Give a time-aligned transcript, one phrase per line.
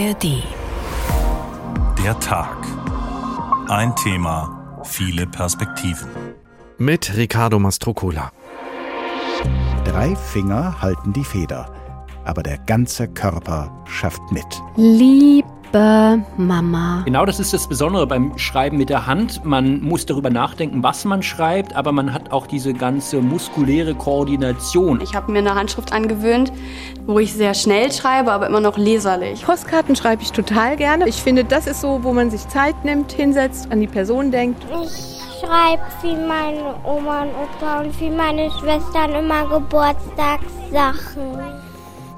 [0.00, 0.42] ARD.
[2.02, 2.56] Der Tag.
[3.68, 6.08] Ein Thema, viele Perspektiven.
[6.78, 8.32] Mit Riccardo Mastrocola.
[9.84, 11.70] Drei Finger halten die Feder,
[12.24, 14.46] aber der ganze Körper schafft mit.
[15.72, 17.02] Liebe Mama.
[17.04, 19.44] Genau das ist das Besondere beim Schreiben mit der Hand.
[19.44, 25.00] Man muss darüber nachdenken, was man schreibt, aber man hat auch diese ganze muskuläre Koordination.
[25.00, 26.52] Ich habe mir eine Handschrift angewöhnt,
[27.06, 29.44] wo ich sehr schnell schreibe, aber immer noch leserlich.
[29.44, 31.08] Postkarten schreibe ich total gerne.
[31.08, 34.66] Ich finde, das ist so, wo man sich Zeit nimmt, hinsetzt, an die Person denkt.
[34.82, 41.69] Ich schreibe wie meine Oma und Opa und wie meine Schwestern immer Geburtstagssachen.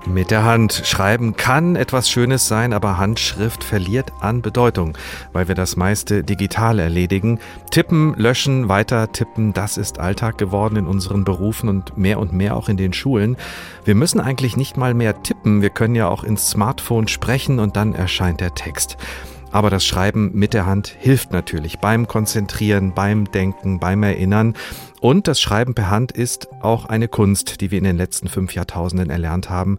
[0.05, 4.99] Mit der Hand schreiben kann etwas Schönes sein, aber Handschrift verliert an Bedeutung,
[5.33, 7.39] weil wir das meiste digital erledigen.
[7.71, 12.57] Tippen, löschen, weiter tippen, das ist Alltag geworden in unseren Berufen und mehr und mehr
[12.57, 13.37] auch in den Schulen.
[13.85, 17.77] Wir müssen eigentlich nicht mal mehr tippen, wir können ja auch ins Smartphone sprechen und
[17.77, 18.97] dann erscheint der Text.
[19.53, 24.55] Aber das Schreiben mit der Hand hilft natürlich beim Konzentrieren, beim Denken, beim Erinnern.
[25.01, 28.55] Und das Schreiben per Hand ist auch eine Kunst, die wir in den letzten fünf
[28.55, 29.79] Jahrtausenden erlernt haben.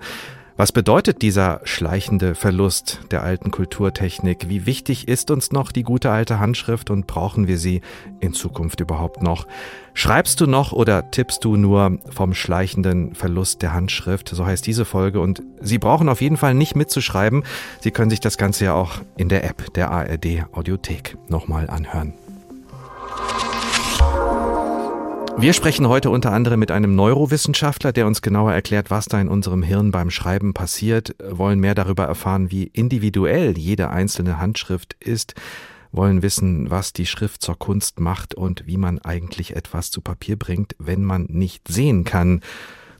[0.55, 4.49] Was bedeutet dieser schleichende Verlust der alten Kulturtechnik?
[4.49, 7.81] Wie wichtig ist uns noch die gute alte Handschrift und brauchen wir sie
[8.19, 9.47] in Zukunft überhaupt noch?
[9.95, 14.29] Schreibst du noch oder tippst du nur vom schleichenden Verlust der Handschrift?
[14.29, 17.43] So heißt diese Folge und Sie brauchen auf jeden Fall nicht mitzuschreiben.
[17.79, 22.13] Sie können sich das Ganze ja auch in der App der ARD Audiothek nochmal anhören.
[25.37, 29.27] Wir sprechen heute unter anderem mit einem Neurowissenschaftler, der uns genauer erklärt, was da in
[29.27, 35.33] unserem Hirn beim Schreiben passiert, wollen mehr darüber erfahren, wie individuell jede einzelne Handschrift ist,
[35.91, 40.37] wollen wissen, was die Schrift zur Kunst macht und wie man eigentlich etwas zu Papier
[40.37, 42.41] bringt, wenn man nicht sehen kann.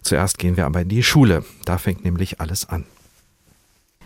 [0.01, 1.45] Zuerst gehen wir aber in die Schule.
[1.65, 2.85] Da fängt nämlich alles an.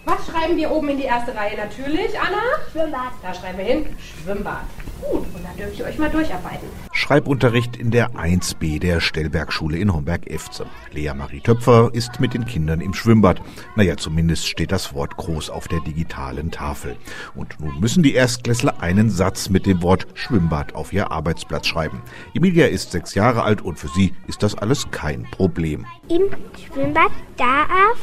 [0.05, 1.58] Was schreiben wir oben in die erste Reihe?
[1.58, 2.42] Natürlich, Anna?
[2.72, 3.14] Schwimmbad.
[3.22, 4.66] Da schreiben wir hin Schwimmbad.
[5.02, 6.67] Gut, und dann dürft ihr euch mal durcharbeiten.
[6.92, 10.66] Schreibunterricht in der 1b der Stellbergschule in Homberg-Efze.
[10.92, 13.42] Lea Marie Töpfer ist mit den Kindern im Schwimmbad.
[13.76, 16.98] Naja, zumindest steht das Wort groß auf der digitalen Tafel.
[17.36, 22.02] Und nun müssen die Erstklässler einen Satz mit dem Wort Schwimmbad auf ihr Arbeitsplatz schreiben.
[22.33, 25.86] Emilia ist sechs Jahre alt und für sie ist das alles kein Problem.
[26.10, 26.23] Im
[26.58, 27.98] Schwimmbad darf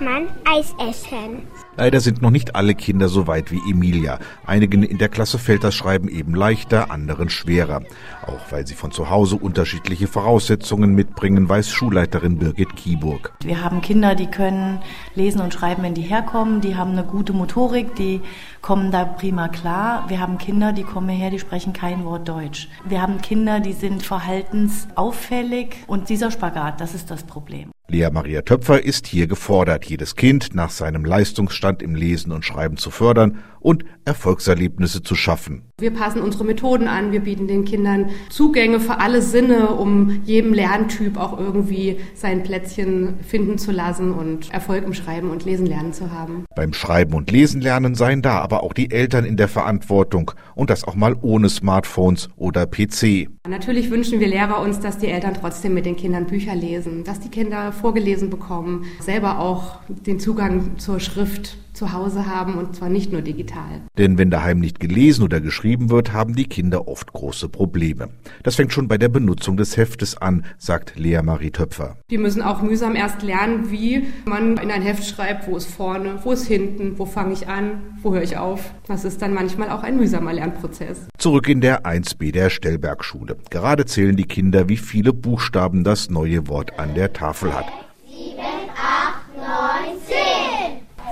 [0.00, 1.42] man Eis essen.
[1.78, 4.18] Leider sind noch nicht alle Kinder so weit wie Emilia.
[4.44, 7.82] Einigen in der Klasse fällt das Schreiben eben leichter, anderen schwerer.
[8.26, 13.32] Auch weil sie von zu Hause unterschiedliche Voraussetzungen mitbringen, weiß Schulleiterin Birgit Kieburg.
[13.44, 14.80] Wir haben Kinder, die können
[15.14, 16.60] lesen und schreiben, wenn die herkommen.
[16.62, 18.22] Die haben eine gute Motorik, die
[18.68, 20.04] kommen da prima klar.
[20.08, 22.68] Wir haben Kinder, die kommen her, die sprechen kein Wort Deutsch.
[22.84, 27.70] Wir haben Kinder, die sind verhaltensauffällig und dieser Spagat, das ist das Problem.
[27.88, 32.76] Lea Maria Töpfer ist hier gefordert, jedes Kind nach seinem Leistungsstand im Lesen und Schreiben
[32.76, 35.64] zu fördern und Erfolgserlebnisse zu schaffen.
[35.80, 40.52] Wir passen unsere Methoden an, wir bieten den Kindern Zugänge für alle Sinne, um jedem
[40.52, 45.92] Lerntyp auch irgendwie sein Plätzchen finden zu lassen und Erfolg im Schreiben und Lesen lernen
[45.92, 46.44] zu haben.
[46.56, 50.70] Beim Schreiben und Lesen lernen seien da aber auch die Eltern in der Verantwortung und
[50.70, 53.28] das auch mal ohne Smartphones oder PC.
[53.48, 57.20] Natürlich wünschen wir Lehrer uns, dass die Eltern trotzdem mit den Kindern Bücher lesen, dass
[57.20, 62.88] die Kinder vorgelesen bekommen, selber auch den Zugang zur Schrift zu Hause haben und zwar
[62.88, 63.80] nicht nur digital.
[63.96, 68.08] Denn wenn daheim nicht gelesen oder geschrieben wird, haben die Kinder oft große Probleme.
[68.42, 71.96] Das fängt schon bei der Benutzung des Heftes an, sagt Lea Marie Töpfer.
[72.10, 76.18] Die müssen auch mühsam erst lernen, wie man in ein Heft schreibt, wo ist vorne,
[76.24, 78.74] wo ist hinten, wo fange ich an, wo höre ich auf.
[78.88, 81.06] Das ist dann manchmal auch ein mühsamer Lernprozess.
[81.16, 83.36] Zurück in der 1b der Stellbergschule.
[83.50, 87.66] Gerade zählen die Kinder, wie viele Buchstaben das neue Wort an der Tafel hat.
[88.08, 88.38] 7,
[88.74, 89.44] 8, 9,
[90.06, 90.57] 10.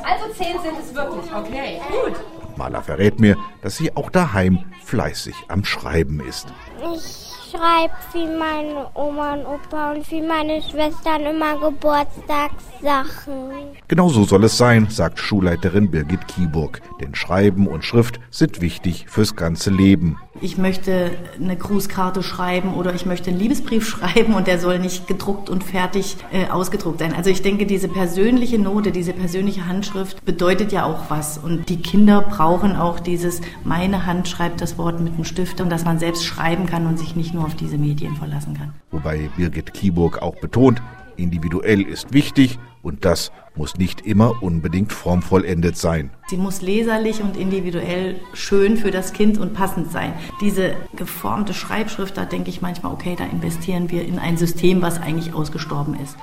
[0.07, 1.35] Also zehn sind es wirklich.
[1.35, 2.15] Okay, gut.
[2.57, 6.47] Maler verrät mir, dass sie auch daheim fleißig am Schreiben ist.
[6.95, 7.26] Ich
[7.57, 13.77] schreibe wie meine Oma und Opa und wie meine Schwestern immer Geburtstagssachen.
[13.89, 16.83] Genau so soll es sein, sagt Schulleiterin Birgit Kieburg.
[17.01, 20.19] Denn Schreiben und Schrift sind wichtig fürs ganze Leben.
[20.43, 25.07] Ich möchte eine Grußkarte schreiben oder ich möchte einen Liebesbrief schreiben und der soll nicht
[25.07, 27.15] gedruckt und fertig äh, ausgedruckt sein.
[27.15, 31.39] Also ich denke, diese persönliche Note, diese persönliche Handschrift bedeutet ja auch was.
[31.39, 35.71] Und die Kinder brauchen auch dieses, meine Hand schreibt das Wort mit einem Stift und
[35.71, 38.75] dass man selbst schreiben kann und sich nicht nur auf diese Medien verlassen kann.
[38.91, 40.83] Wobei Birgit Kieburg auch betont,
[41.17, 46.11] individuell ist wichtig und das muss nicht immer unbedingt formvollendet sein.
[46.29, 50.13] Sie muss leserlich und individuell schön für das Kind und passend sein.
[50.41, 55.01] Diese geformte Schreibschrift, da denke ich manchmal, okay, da investieren wir in ein System, was
[55.01, 56.17] eigentlich ausgestorben ist.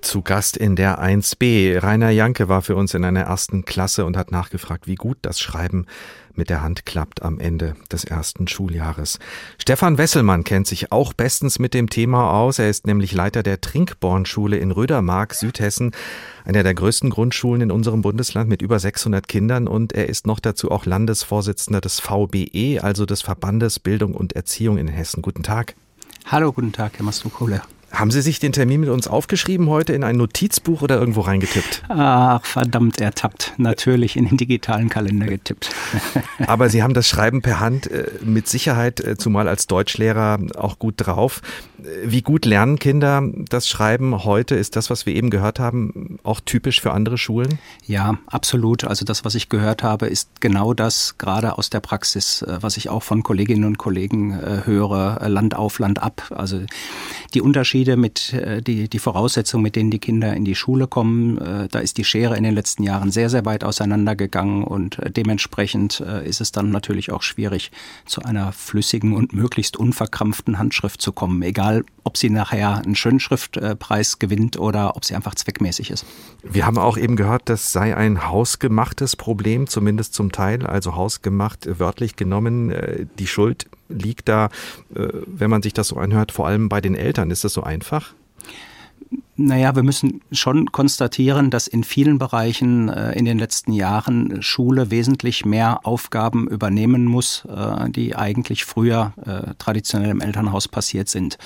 [0.00, 1.82] Zu Gast in der 1b.
[1.82, 5.40] Rainer Janke war für uns in einer ersten Klasse und hat nachgefragt, wie gut das
[5.40, 5.86] Schreiben
[6.34, 9.18] mit der Hand klappt am Ende des ersten Schuljahres.
[9.58, 12.58] Stefan Wesselmann kennt sich auch bestens mit dem Thema aus.
[12.58, 15.92] Er ist nämlich Leiter der Trinkbornschule in Rödermark, Südhessen,
[16.44, 20.40] einer der größten Grundschulen in unserem Bundesland mit über 600 Kindern und er ist noch
[20.40, 25.22] dazu auch Landesvorsitzender des VBE, also des Verbandes Bildung und Erziehung in Hessen.
[25.22, 25.74] Guten Tag.
[26.26, 27.62] Hallo, guten Tag, Herr Mastrokohle.
[27.92, 31.84] Haben Sie sich den Termin mit uns aufgeschrieben heute in ein Notizbuch oder irgendwo reingetippt?
[31.88, 33.54] Ach, verdammt ertappt.
[33.58, 35.70] Natürlich in den digitalen Kalender getippt.
[36.46, 40.78] Aber Sie haben das Schreiben per Hand äh, mit Sicherheit, äh, zumal als Deutschlehrer, auch
[40.78, 41.40] gut drauf.
[41.78, 44.54] Wie gut lernen Kinder das Schreiben heute?
[44.54, 47.58] Ist das, was wir eben gehört haben, auch typisch für andere Schulen?
[47.86, 48.84] Ja, absolut.
[48.84, 52.76] Also das, was ich gehört habe, ist genau das, gerade aus der Praxis, äh, was
[52.76, 56.30] ich auch von Kolleginnen und Kollegen höre, Land auf, Land ab.
[56.30, 56.60] Also
[57.34, 61.38] die Unterschiede mit äh, die, die Voraussetzungen, mit denen die Kinder in die Schule kommen.
[61.38, 65.10] Äh, da ist die Schere in den letzten Jahren sehr, sehr weit auseinandergegangen und äh,
[65.10, 67.70] dementsprechend ist es dann natürlich auch schwierig,
[68.04, 71.65] zu einer flüssigen und möglichst unverkrampften Handschrift zu kommen, egal
[72.04, 76.06] ob sie nachher einen schönen Schriftpreis gewinnt oder ob sie einfach zweckmäßig ist.
[76.42, 81.78] Wir haben auch eben gehört, das sei ein hausgemachtes Problem, zumindest zum Teil, also hausgemacht
[81.78, 83.08] wörtlich genommen.
[83.18, 84.48] Die Schuld liegt da,
[84.90, 87.30] wenn man sich das so anhört, vor allem bei den Eltern.
[87.30, 88.14] Ist das so einfach?
[89.38, 94.90] Naja, wir müssen schon konstatieren, dass in vielen Bereichen äh, in den letzten Jahren Schule
[94.90, 101.36] wesentlich mehr Aufgaben übernehmen muss, äh, die eigentlich früher äh, traditionell im Elternhaus passiert sind.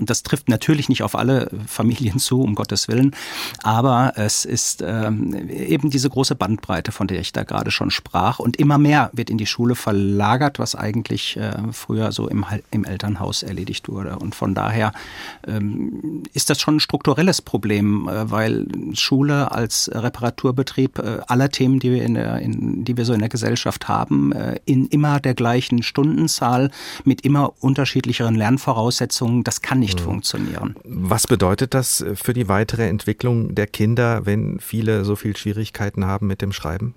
[0.00, 3.16] Das trifft natürlich nicht auf alle Familien zu, um Gottes Willen,
[3.62, 8.38] aber es ist ähm, eben diese große Bandbreite, von der ich da gerade schon sprach.
[8.38, 11.38] Und immer mehr wird in die Schule verlagert, was eigentlich
[11.70, 14.18] früher so im, im Elternhaus erledigt wurde.
[14.18, 14.92] Und von daher
[15.46, 21.50] ähm, ist das schon ein Struktur strukturelles Problem, äh, weil Schule als Reparaturbetrieb äh, aller
[21.50, 24.86] Themen, die wir, in der, in, die wir so in der Gesellschaft haben, äh, in
[24.86, 26.70] immer der gleichen Stundenzahl
[27.04, 30.04] mit immer unterschiedlicheren Lernvoraussetzungen, das kann nicht mhm.
[30.04, 30.76] funktionieren.
[30.84, 36.26] Was bedeutet das für die weitere Entwicklung der Kinder, wenn viele so viel Schwierigkeiten haben
[36.26, 36.94] mit dem Schreiben?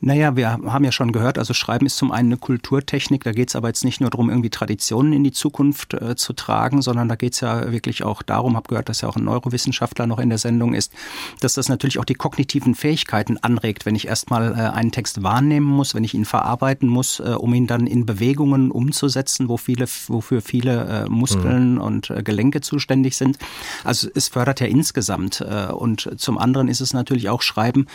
[0.00, 3.48] Naja, wir haben ja schon gehört, also Schreiben ist zum einen eine Kulturtechnik, da geht
[3.48, 7.08] es aber jetzt nicht nur darum, irgendwie Traditionen in die Zukunft äh, zu tragen, sondern
[7.08, 10.18] da geht es ja wirklich auch darum, habe gehört, dass ja auch ein Neurowissenschaftler noch
[10.18, 10.92] in der Sendung ist,
[11.40, 15.66] dass das natürlich auch die kognitiven Fähigkeiten anregt, wenn ich erstmal äh, einen Text wahrnehmen
[15.66, 19.86] muss, wenn ich ihn verarbeiten muss, äh, um ihn dann in Bewegungen umzusetzen, wo viele,
[20.08, 21.80] wofür viele äh, Muskeln mhm.
[21.80, 23.38] und äh, Gelenke zuständig sind.
[23.84, 25.40] Also es fördert ja insgesamt.
[25.40, 27.86] Äh, und zum anderen ist es natürlich auch Schreiben,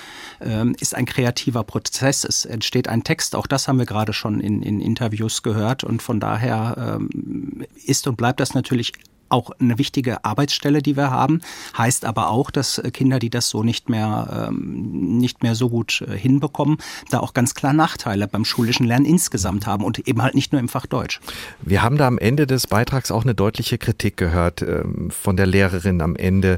[0.41, 1.98] ähm, ist ein kreativer Prozess.
[1.99, 2.23] Prozess.
[2.23, 5.83] Es entsteht ein Text, auch das haben wir gerade schon in, in Interviews gehört.
[5.83, 8.93] Und von daher ähm, ist und bleibt das natürlich
[9.27, 11.41] auch eine wichtige Arbeitsstelle, die wir haben.
[11.77, 16.01] Heißt aber auch, dass Kinder, die das so nicht mehr, ähm, nicht mehr so gut
[16.01, 16.77] äh, hinbekommen,
[17.11, 20.59] da auch ganz klar Nachteile beim schulischen Lernen insgesamt haben und eben halt nicht nur
[20.59, 21.19] im Fach Deutsch.
[21.61, 25.45] Wir haben da am Ende des Beitrags auch eine deutliche Kritik gehört ähm, von der
[25.45, 26.57] Lehrerin am Ende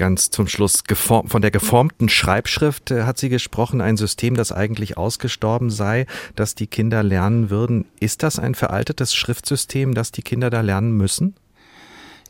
[0.00, 4.96] ganz zum Schluss von der geformten Schreibschrift äh, hat sie gesprochen, ein System, das eigentlich
[4.96, 7.84] ausgestorben sei, dass die Kinder lernen würden.
[8.00, 11.34] Ist das ein veraltetes Schriftsystem, das die Kinder da lernen müssen?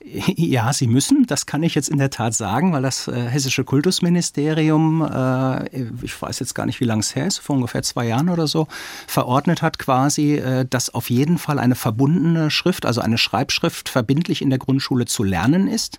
[0.51, 3.65] Ja, sie müssen, das kann ich jetzt in der Tat sagen, weil das äh, hessische
[3.65, 5.69] Kultusministerium, äh,
[6.03, 8.47] ich weiß jetzt gar nicht, wie lange es her ist, vor ungefähr zwei Jahren oder
[8.47, 8.67] so,
[9.07, 14.43] verordnet hat quasi, äh, dass auf jeden Fall eine verbundene Schrift, also eine Schreibschrift verbindlich
[14.43, 15.99] in der Grundschule zu lernen ist.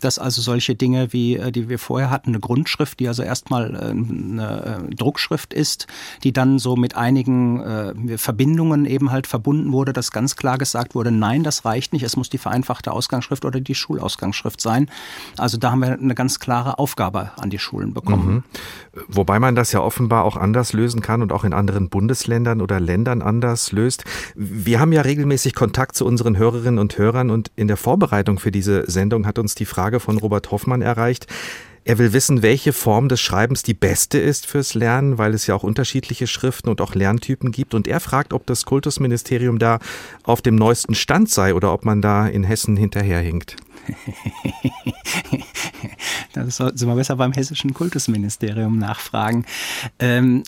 [0.00, 3.74] Dass also solche Dinge wie, äh, die wir vorher hatten, eine Grundschrift, die also erstmal
[3.74, 5.86] äh, eine äh, Druckschrift ist,
[6.24, 11.10] die dann so mit einigen Verbindungen eben halt verbunden wurde, dass ganz klar gesagt wurde,
[11.10, 14.88] nein, das reicht nicht, es muss die vereinfachte Ausgangsschrift Ausgangsschrift oder die Schulausgangsschrift sein.
[15.36, 18.26] Also da haben wir eine ganz klare Aufgabe an die Schulen bekommen.
[18.26, 18.42] Mhm.
[19.08, 22.80] Wobei man das ja offenbar auch anders lösen kann und auch in anderen Bundesländern oder
[22.80, 24.04] Ländern anders löst.
[24.34, 28.50] Wir haben ja regelmäßig Kontakt zu unseren Hörerinnen und Hörern und in der Vorbereitung für
[28.50, 31.26] diese Sendung hat uns die Frage von Robert Hoffmann erreicht.
[31.86, 35.54] Er will wissen, welche Form des Schreibens die beste ist fürs Lernen, weil es ja
[35.54, 37.74] auch unterschiedliche Schriften und auch Lerntypen gibt.
[37.74, 39.78] Und er fragt, ob das Kultusministerium da
[40.24, 43.54] auf dem neuesten Stand sei oder ob man da in Hessen hinterherhinkt.
[46.32, 49.46] da sollten wir besser beim hessischen Kultusministerium nachfragen.
[50.00, 50.42] Ähm,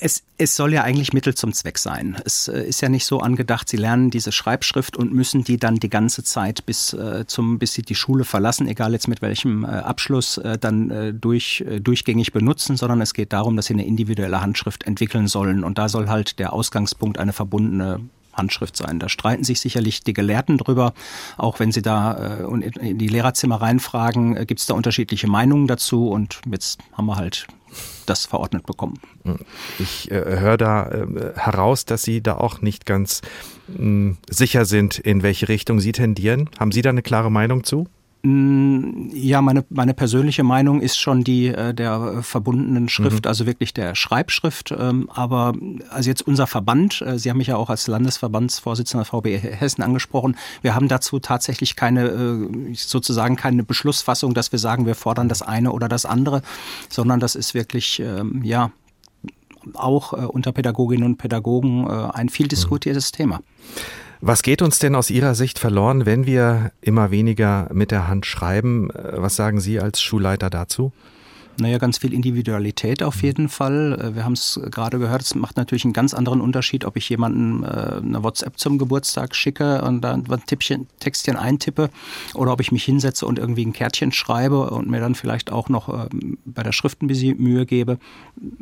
[0.00, 2.16] es, es soll ja eigentlich Mittel zum Zweck sein.
[2.24, 5.76] Es äh, ist ja nicht so angedacht, Sie lernen diese Schreibschrift und müssen die dann
[5.76, 9.64] die ganze Zeit bis äh, zum, bis Sie die Schule verlassen, egal jetzt mit welchem
[9.64, 14.84] äh, Abschluss, dann durch, durchgängig benutzen, sondern es geht darum, dass Sie eine individuelle Handschrift
[14.84, 15.64] entwickeln sollen.
[15.64, 18.00] Und da soll halt der Ausgangspunkt eine verbundene
[18.38, 18.98] Handschrift sein.
[18.98, 20.94] Da streiten sich sicherlich die Gelehrten drüber,
[21.36, 25.66] auch wenn sie da äh, in die Lehrerzimmer reinfragen, äh, gibt es da unterschiedliche Meinungen
[25.66, 27.46] dazu und jetzt haben wir halt
[28.06, 28.98] das verordnet bekommen.
[29.78, 33.20] Ich äh, höre da äh, heraus, dass Sie da auch nicht ganz
[33.68, 36.48] mh, sicher sind, in welche Richtung Sie tendieren.
[36.58, 37.86] Haben Sie da eine klare Meinung zu?
[38.22, 43.28] Mm, ja, meine, meine persönliche Meinung ist schon die äh, der verbundenen Schrift, mhm.
[43.28, 44.74] also wirklich der Schreibschrift.
[44.76, 45.52] Ähm, aber
[45.90, 50.36] also jetzt unser Verband, äh, Sie haben mich ja auch als Landesverbandsvorsitzender VB Hessen angesprochen,
[50.62, 55.42] wir haben dazu tatsächlich keine, äh, sozusagen keine Beschlussfassung, dass wir sagen, wir fordern das
[55.42, 56.42] eine oder das andere,
[56.88, 58.72] sondern das ist wirklich, ähm, ja,
[59.74, 63.16] auch unter Pädagoginnen und Pädagogen ein viel diskutiertes mhm.
[63.16, 63.40] Thema.
[64.20, 68.26] Was geht uns denn aus Ihrer Sicht verloren, wenn wir immer weniger mit der Hand
[68.26, 68.88] schreiben?
[68.92, 70.92] Was sagen Sie als Schulleiter dazu?
[71.60, 73.98] Naja, ganz viel Individualität auf jeden Fall.
[74.00, 77.08] Äh, wir haben es gerade gehört, es macht natürlich einen ganz anderen Unterschied, ob ich
[77.08, 81.90] jemanden äh, eine WhatsApp zum Geburtstag schicke und dann ein Tippchen, Textchen eintippe
[82.34, 85.68] oder ob ich mich hinsetze und irgendwie ein Kärtchen schreibe und mir dann vielleicht auch
[85.68, 87.98] noch ähm, bei der Schrift ein bisschen Mühe gebe.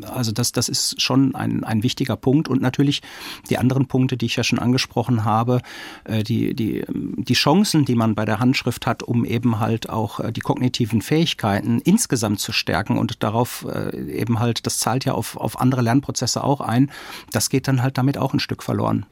[0.01, 3.03] Also das, das ist schon ein, ein wichtiger Punkt und natürlich
[3.51, 5.61] die anderen Punkte, die ich ja schon angesprochen habe,
[6.05, 10.31] äh, die, die, die Chancen, die man bei der Handschrift hat, um eben halt auch
[10.31, 15.13] die kognitiven Fähigkeiten insgesamt zu stärken stärken und darauf äh, eben halt, das zahlt ja
[15.13, 16.91] auf, auf andere Lernprozesse auch ein,
[17.33, 19.07] das geht dann halt damit auch ein Stück verloren.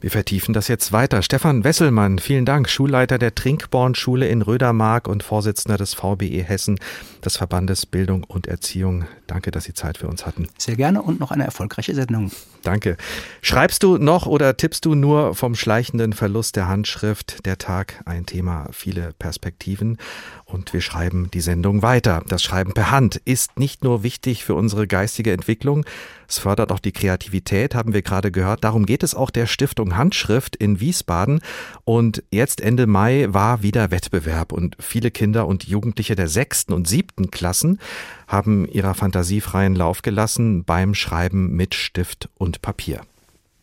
[0.00, 1.22] Wir vertiefen das jetzt weiter.
[1.22, 6.78] Stefan Wesselmann, vielen Dank, Schulleiter der Trinkborn-Schule in Rödermark und Vorsitzender des VBE Hessen,
[7.24, 9.06] des Verbandes Bildung und Erziehung.
[9.26, 10.48] Danke, dass Sie Zeit für uns hatten.
[10.58, 12.30] Sehr gerne und noch eine erfolgreiche Sendung.
[12.64, 12.96] Danke.
[13.42, 17.44] Schreibst du noch oder tippst du nur vom schleichenden Verlust der Handschrift?
[17.44, 19.98] Der Tag ein Thema, viele Perspektiven.
[20.46, 22.22] Und wir schreiben die Sendung weiter.
[22.26, 25.84] Das Schreiben per Hand ist nicht nur wichtig für unsere geistige Entwicklung,
[26.28, 28.64] es fördert auch die Kreativität, haben wir gerade gehört.
[28.64, 31.40] Darum geht es auch der Stiftung Handschrift in Wiesbaden.
[31.84, 36.88] Und jetzt Ende Mai war wieder Wettbewerb und viele Kinder und Jugendliche der sechsten und
[36.88, 37.78] siebten Klassen
[38.26, 43.00] haben ihrer Fantasie freien Lauf gelassen beim Schreiben mit Stift und Papier.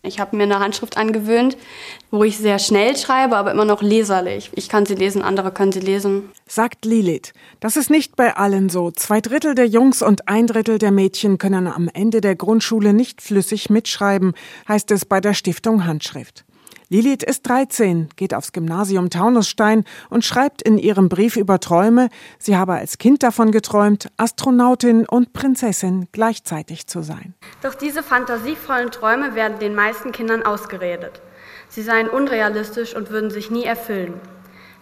[0.04, 1.58] Ich habe mir eine Handschrift angewöhnt,
[2.10, 4.50] wo ich sehr schnell schreibe, aber immer noch leserlich.
[4.56, 6.32] Ich kann sie lesen, andere können sie lesen.
[6.48, 7.34] Sagt Lilith.
[7.60, 8.90] Das ist nicht bei allen so.
[8.90, 13.22] Zwei Drittel der Jungs und ein Drittel der Mädchen können am Ende der Grundschule nicht
[13.22, 14.34] flüssig mitschreiben,
[14.68, 16.46] heißt es bei der Stiftung Handschrift.
[16.94, 22.58] Lilith ist 13, geht aufs Gymnasium Taunusstein und schreibt in ihrem Brief über Träume, sie
[22.58, 27.34] habe als Kind davon geträumt, Astronautin und Prinzessin gleichzeitig zu sein.
[27.64, 31.22] Doch diese fantasievollen Träume werden den meisten Kindern ausgeredet.
[31.70, 34.16] Sie seien unrealistisch und würden sich nie erfüllen.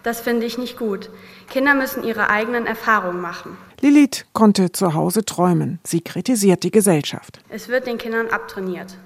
[0.02, 1.10] Das finde ich nicht gut.
[1.48, 3.56] Kinder müssen ihre eigenen Erfahrungen machen.
[3.82, 5.78] Lilith konnte zu Hause träumen.
[5.84, 7.38] Sie kritisiert die Gesellschaft.
[7.50, 8.96] Es wird den Kindern abtrainiert.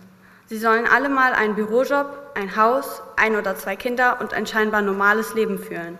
[0.46, 4.82] Sie sollen alle mal einen Bürojob, ein Haus, ein oder zwei Kinder und ein scheinbar
[4.82, 5.98] normales Leben führen.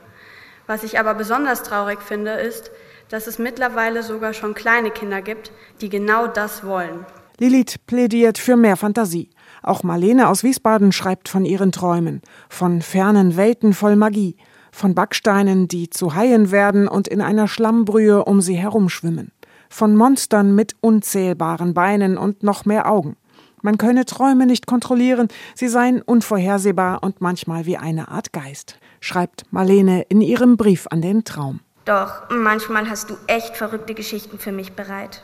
[0.66, 2.70] Was ich aber besonders traurig finde, ist,
[3.08, 7.06] dass es mittlerweile sogar schon kleine Kinder gibt, die genau das wollen.
[7.38, 9.30] Lilith plädiert für mehr Fantasie.
[9.62, 14.36] Auch Marlene aus Wiesbaden schreibt von ihren Träumen, von fernen Welten voll Magie,
[14.70, 19.32] von Backsteinen, die zu Haien werden und in einer Schlammbrühe um sie herumschwimmen,
[19.70, 23.16] von Monstern mit unzählbaren Beinen und noch mehr Augen.
[23.64, 29.50] Man könne Träume nicht kontrollieren, sie seien unvorhersehbar und manchmal wie eine Art Geist, schreibt
[29.52, 31.60] Marlene in ihrem Brief an den Traum.
[31.86, 35.22] Doch manchmal hast du echt verrückte Geschichten für mich bereit.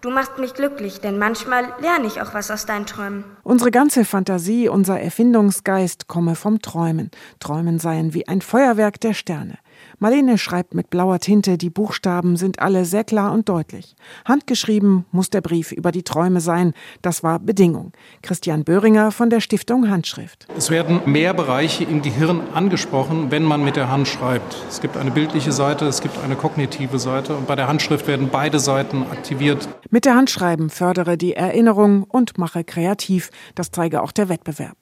[0.00, 3.22] Du machst mich glücklich, denn manchmal lerne ich auch was aus deinen Träumen.
[3.44, 7.12] Unsere ganze Fantasie, unser Erfindungsgeist komme vom Träumen.
[7.38, 9.58] Träumen seien wie ein Feuerwerk der Sterne.
[9.98, 13.96] Marlene schreibt mit blauer Tinte, die Buchstaben sind alle sehr klar und deutlich.
[14.24, 17.92] Handgeschrieben muss der Brief über die Träume sein, das war Bedingung.
[18.22, 20.46] Christian Böhringer von der Stiftung Handschrift.
[20.56, 24.56] Es werden mehr Bereiche im Gehirn angesprochen, wenn man mit der Hand schreibt.
[24.68, 28.28] Es gibt eine bildliche Seite, es gibt eine kognitive Seite und bei der Handschrift werden
[28.30, 29.68] beide Seiten aktiviert.
[29.90, 34.76] Mit der Hand schreiben fördere die Erinnerung und mache kreativ, das zeige auch der Wettbewerb.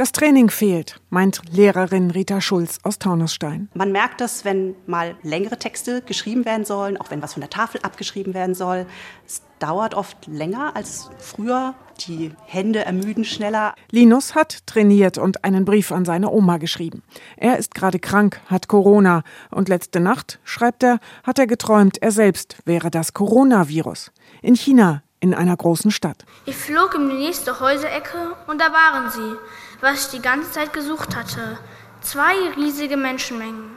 [0.00, 3.68] Das Training fehlt, meint Lehrerin Rita Schulz aus Taunusstein.
[3.74, 7.50] Man merkt das, wenn mal längere Texte geschrieben werden sollen, auch wenn was von der
[7.50, 8.86] Tafel abgeschrieben werden soll.
[9.26, 11.74] Es dauert oft länger als früher.
[12.08, 13.74] Die Hände ermüden schneller.
[13.90, 17.02] Linus hat trainiert und einen Brief an seine Oma geschrieben.
[17.36, 22.10] Er ist gerade krank, hat Corona und letzte Nacht, schreibt er, hat er geträumt, er
[22.10, 24.12] selbst wäre das Coronavirus.
[24.40, 26.24] In China, in einer großen Stadt.
[26.46, 29.36] Ich flog in die nächste Häuserecke und da waren sie
[29.80, 31.58] was ich die ganze Zeit gesucht hatte.
[32.00, 33.70] Zwei riesige Menschenmengen.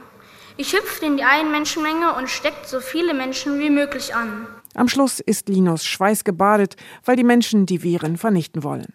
[0.56, 4.46] Ich hüpfte in die eine Menschenmenge und steckte so viele Menschen wie möglich an.
[4.74, 8.92] Am Schluss ist Linus schweißgebadet, weil die Menschen die Viren vernichten wollen.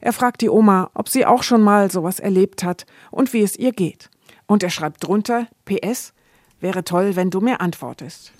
[0.00, 3.56] Er fragt die Oma, ob sie auch schon mal sowas erlebt hat und wie es
[3.56, 4.10] ihr geht.
[4.46, 6.12] Und er schreibt drunter, PS,
[6.60, 8.32] wäre toll, wenn du mir antwortest.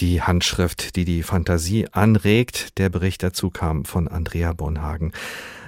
[0.00, 2.78] Die Handschrift, die die Fantasie anregt.
[2.78, 5.12] Der Bericht dazu kam von Andrea Bonhagen.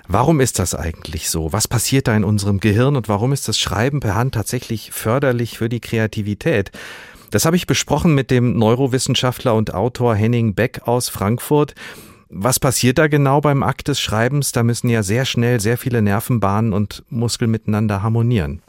[0.08, 1.52] Warum ist das eigentlich so?
[1.52, 5.58] Was passiert da in unserem Gehirn und warum ist das Schreiben per Hand tatsächlich förderlich
[5.58, 6.70] für die Kreativität?
[7.30, 11.74] Das habe ich besprochen mit dem Neurowissenschaftler und Autor Henning Beck aus Frankfurt.
[12.28, 14.52] Was passiert da genau beim Akt des Schreibens?
[14.52, 18.62] Da müssen ja sehr schnell sehr viele Nervenbahnen und Muskeln miteinander harmonieren.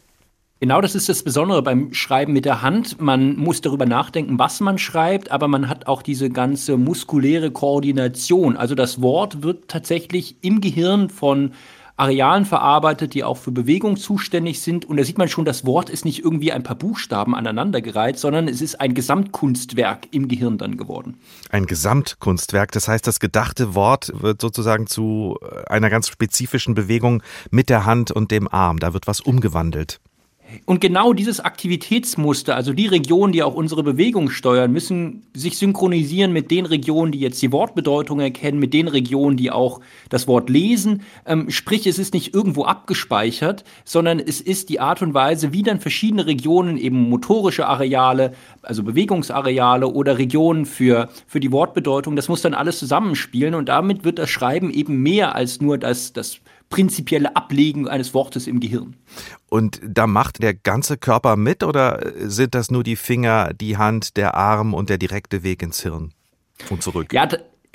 [0.60, 3.00] Genau das ist das Besondere beim Schreiben mit der Hand.
[3.00, 8.58] Man muss darüber nachdenken, was man schreibt, aber man hat auch diese ganze muskuläre Koordination.
[8.58, 11.52] Also das Wort wird tatsächlich im Gehirn von
[11.96, 14.86] Arealen verarbeitet, die auch für Bewegung zuständig sind.
[14.86, 18.48] Und da sieht man schon, das Wort ist nicht irgendwie ein paar Buchstaben aneinandergereiht, sondern
[18.48, 21.20] es ist ein Gesamtkunstwerk im Gehirn dann geworden.
[21.52, 25.38] Ein Gesamtkunstwerk, das heißt, das gedachte Wort wird sozusagen zu
[25.68, 27.22] einer ganz spezifischen Bewegung
[27.52, 28.80] mit der Hand und dem Arm.
[28.80, 30.00] Da wird was umgewandelt.
[30.66, 36.32] Und genau dieses Aktivitätsmuster, also die Regionen, die auch unsere Bewegung steuern, müssen sich synchronisieren
[36.32, 40.50] mit den Regionen, die jetzt die Wortbedeutung erkennen, mit den Regionen, die auch das Wort
[40.50, 41.02] lesen.
[41.26, 45.64] Ähm, sprich, es ist nicht irgendwo abgespeichert, sondern es ist die Art und Weise, wie
[45.64, 52.30] dann verschiedene Regionen, eben motorische Areale, also Bewegungsareale oder Regionen für, für die Wortbedeutung, das
[52.30, 56.40] muss dann alles zusammenspielen und damit wird das Schreiben eben mehr als nur das, das
[56.70, 58.96] prinzipielle Ablegen eines Wortes im Gehirn.
[59.50, 64.18] Und da macht der ganze Körper mit oder sind das nur die Finger, die Hand,
[64.18, 66.14] der Arm und der direkte Weg ins Hirn
[66.70, 67.14] und zurück?
[67.14, 67.28] Ja,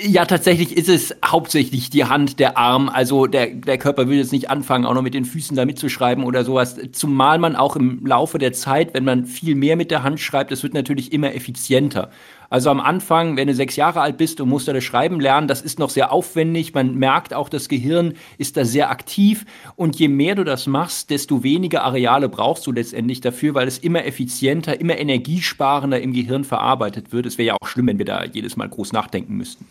[0.04, 2.88] ja, tatsächlich ist es hauptsächlich die Hand, der Arm.
[2.88, 6.24] Also der, der Körper will jetzt nicht anfangen, auch noch mit den Füßen da mitzuschreiben
[6.24, 6.76] oder sowas.
[6.92, 10.52] Zumal man auch im Laufe der Zeit, wenn man viel mehr mit der Hand schreibt,
[10.52, 12.10] es wird natürlich immer effizienter.
[12.50, 15.48] Also am Anfang, wenn du sechs Jahre alt bist und musst da das Schreiben lernen,
[15.48, 16.74] das ist noch sehr aufwendig.
[16.74, 19.46] Man merkt auch, das Gehirn ist da sehr aktiv.
[19.74, 23.78] Und je mehr du das machst, desto weniger Areale brauchst du letztendlich dafür, weil es
[23.78, 27.24] immer effizienter, immer energiesparender im Gehirn verarbeitet wird.
[27.24, 29.64] Es wäre ja auch schlimm, wenn wir da jedes Mal groß nachdenken müssten.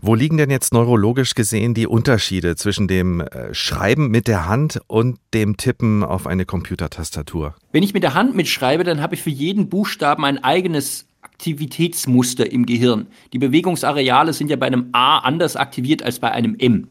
[0.00, 4.80] Wo liegen denn jetzt neurologisch gesehen die Unterschiede zwischen dem äh, Schreiben mit der Hand
[4.86, 7.54] und dem Tippen auf eine Computertastatur?
[7.72, 12.50] Wenn ich mit der Hand mitschreibe, dann habe ich für jeden Buchstaben ein eigenes Aktivitätsmuster
[12.50, 13.06] im Gehirn.
[13.32, 16.88] Die Bewegungsareale sind ja bei einem A anders aktiviert als bei einem M.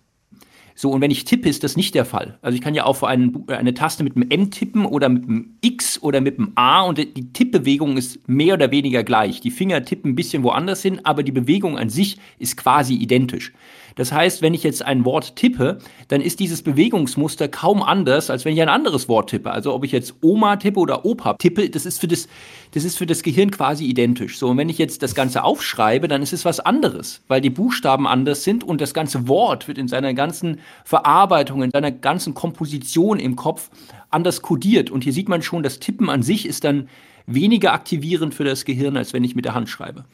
[0.79, 2.37] So, und wenn ich tippe, ist das nicht der Fall.
[2.43, 5.23] Also ich kann ja auch vor einen, eine Taste mit einem M tippen oder mit
[5.23, 9.41] einem X oder mit einem A und die Tippbewegung ist mehr oder weniger gleich.
[9.41, 13.53] Die Finger tippen ein bisschen woanders hin, aber die Bewegung an sich ist quasi identisch.
[13.97, 18.45] Das heißt, wenn ich jetzt ein Wort tippe, dann ist dieses Bewegungsmuster kaum anders, als
[18.45, 19.51] wenn ich ein anderes Wort tippe.
[19.51, 22.27] Also ob ich jetzt Oma tippe oder Opa tippe, das ist für das,
[22.73, 24.37] das ist für das Gehirn quasi identisch.
[24.37, 27.49] So, und wenn ich jetzt das Ganze aufschreibe, dann ist es was anderes, weil die
[27.49, 32.33] Buchstaben anders sind und das ganze Wort wird in seiner ganzen Verarbeitung, in seiner ganzen
[32.33, 33.69] Komposition im Kopf
[34.11, 34.91] anders kodiert.
[34.91, 36.87] Und hier sieht man schon, das Tippen an sich ist dann
[37.25, 40.05] weniger aktivierend für das Gehirn, als wenn ich mit der Hand schreibe.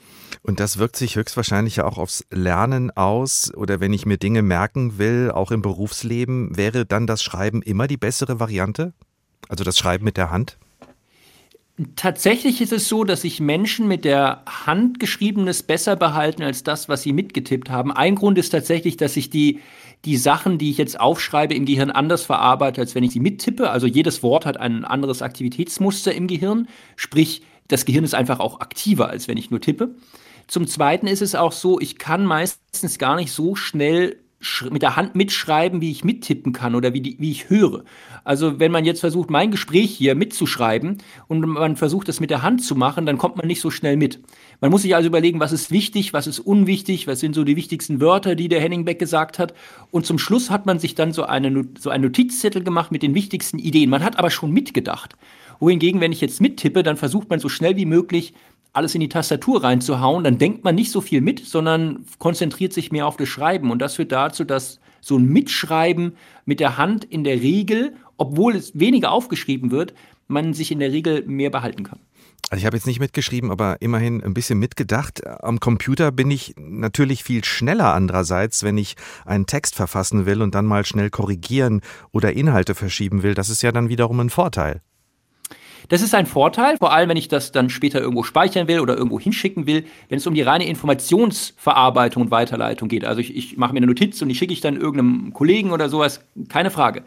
[0.43, 3.51] Und das wirkt sich höchstwahrscheinlich ja auch aufs Lernen aus.
[3.56, 7.88] Oder wenn ich mir Dinge merken will, auch im Berufsleben, wäre dann das Schreiben immer
[7.88, 8.93] die bessere Variante?
[9.47, 10.58] Also das Schreiben mit der Hand?
[11.95, 16.88] Tatsächlich ist es so, dass sich Menschen mit der Hand geschriebenes besser behalten als das,
[16.88, 17.91] was sie mitgetippt haben.
[17.91, 19.60] Ein Grund ist tatsächlich, dass sich die,
[20.06, 23.71] die Sachen, die ich jetzt aufschreibe, im Gehirn anders verarbeite, als wenn ich sie mittippe.
[23.71, 26.67] Also jedes Wort hat ein anderes Aktivitätsmuster im Gehirn.
[26.95, 29.95] Sprich, das Gehirn ist einfach auch aktiver, als wenn ich nur tippe.
[30.47, 34.17] Zum Zweiten ist es auch so, ich kann meistens gar nicht so schnell
[34.71, 37.84] mit der Hand mitschreiben, wie ich mittippen kann oder wie, die, wie ich höre.
[38.23, 42.41] Also wenn man jetzt versucht, mein Gespräch hier mitzuschreiben und man versucht, das mit der
[42.41, 44.21] Hand zu machen, dann kommt man nicht so schnell mit.
[44.60, 47.56] Man muss sich also überlegen, was ist wichtig, was ist unwichtig, was sind so die
[47.56, 49.53] wichtigsten Wörter, die der Henning Beck gesagt hat.
[49.91, 53.15] Und zum Schluss hat man sich dann so, eine, so einen Notizzettel gemacht mit den
[53.15, 53.89] wichtigsten Ideen.
[53.89, 55.15] Man hat aber schon mitgedacht.
[55.60, 58.34] Wohingegen, wenn ich jetzt mittippe, dann versucht man so schnell wie möglich
[58.73, 62.91] alles in die Tastatur reinzuhauen, dann denkt man nicht so viel mit, sondern konzentriert sich
[62.91, 63.71] mehr auf das Schreiben.
[63.71, 68.55] Und das führt dazu, dass so ein Mitschreiben mit der Hand in der Regel, obwohl
[68.55, 69.93] es weniger aufgeschrieben wird,
[70.27, 71.99] man sich in der Regel mehr behalten kann.
[72.49, 75.25] Also ich habe jetzt nicht mitgeschrieben, aber immerhin ein bisschen mitgedacht.
[75.25, 80.53] Am Computer bin ich natürlich viel schneller andererseits, wenn ich einen Text verfassen will und
[80.53, 81.81] dann mal schnell korrigieren
[82.12, 83.33] oder Inhalte verschieben will.
[83.33, 84.81] Das ist ja dann wiederum ein Vorteil.
[85.89, 88.96] Das ist ein Vorteil, vor allem wenn ich das dann später irgendwo speichern will oder
[88.96, 93.06] irgendwo hinschicken will, wenn es um die reine Informationsverarbeitung und Weiterleitung geht.
[93.06, 95.89] Also ich, ich mache mir eine Notiz und die schicke ich dann irgendeinem Kollegen oder
[95.89, 97.04] sowas, keine Frage.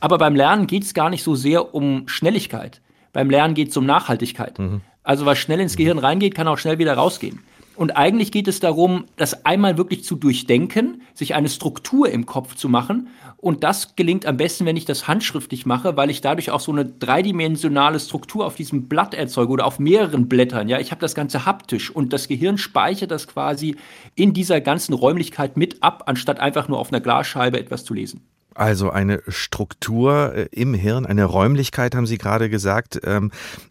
[0.00, 2.80] Aber beim Lernen geht es gar nicht so sehr um Schnelligkeit.
[3.12, 4.58] Beim Lernen geht es um Nachhaltigkeit.
[4.58, 4.80] Mhm.
[5.02, 7.40] Also was schnell ins Gehirn reingeht, kann auch schnell wieder rausgehen.
[7.80, 12.54] Und eigentlich geht es darum, das einmal wirklich zu durchdenken, sich eine Struktur im Kopf
[12.54, 13.08] zu machen.
[13.38, 16.72] Und das gelingt am besten, wenn ich das handschriftlich mache, weil ich dadurch auch so
[16.72, 20.68] eine dreidimensionale Struktur auf diesem Blatt erzeuge oder auf mehreren Blättern.
[20.68, 23.76] Ja, ich habe das Ganze haptisch und das Gehirn speichert das quasi
[24.14, 28.20] in dieser ganzen Räumlichkeit mit ab, anstatt einfach nur auf einer Glasscheibe etwas zu lesen.
[28.54, 33.00] Also eine Struktur äh, im Hirn, eine Räumlichkeit, haben Sie gerade gesagt.
[33.04, 33.30] Ähm,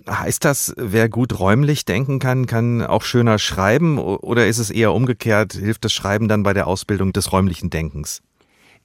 [0.10, 4.00] heißt das, wer gut räumlich denken kann, kann auch schöner schreiben?
[4.00, 5.54] Oder ist es eher umgekehrt?
[5.54, 8.22] Hilft das Schreiben dann bei der Ausbildung des räumlichen Denkens?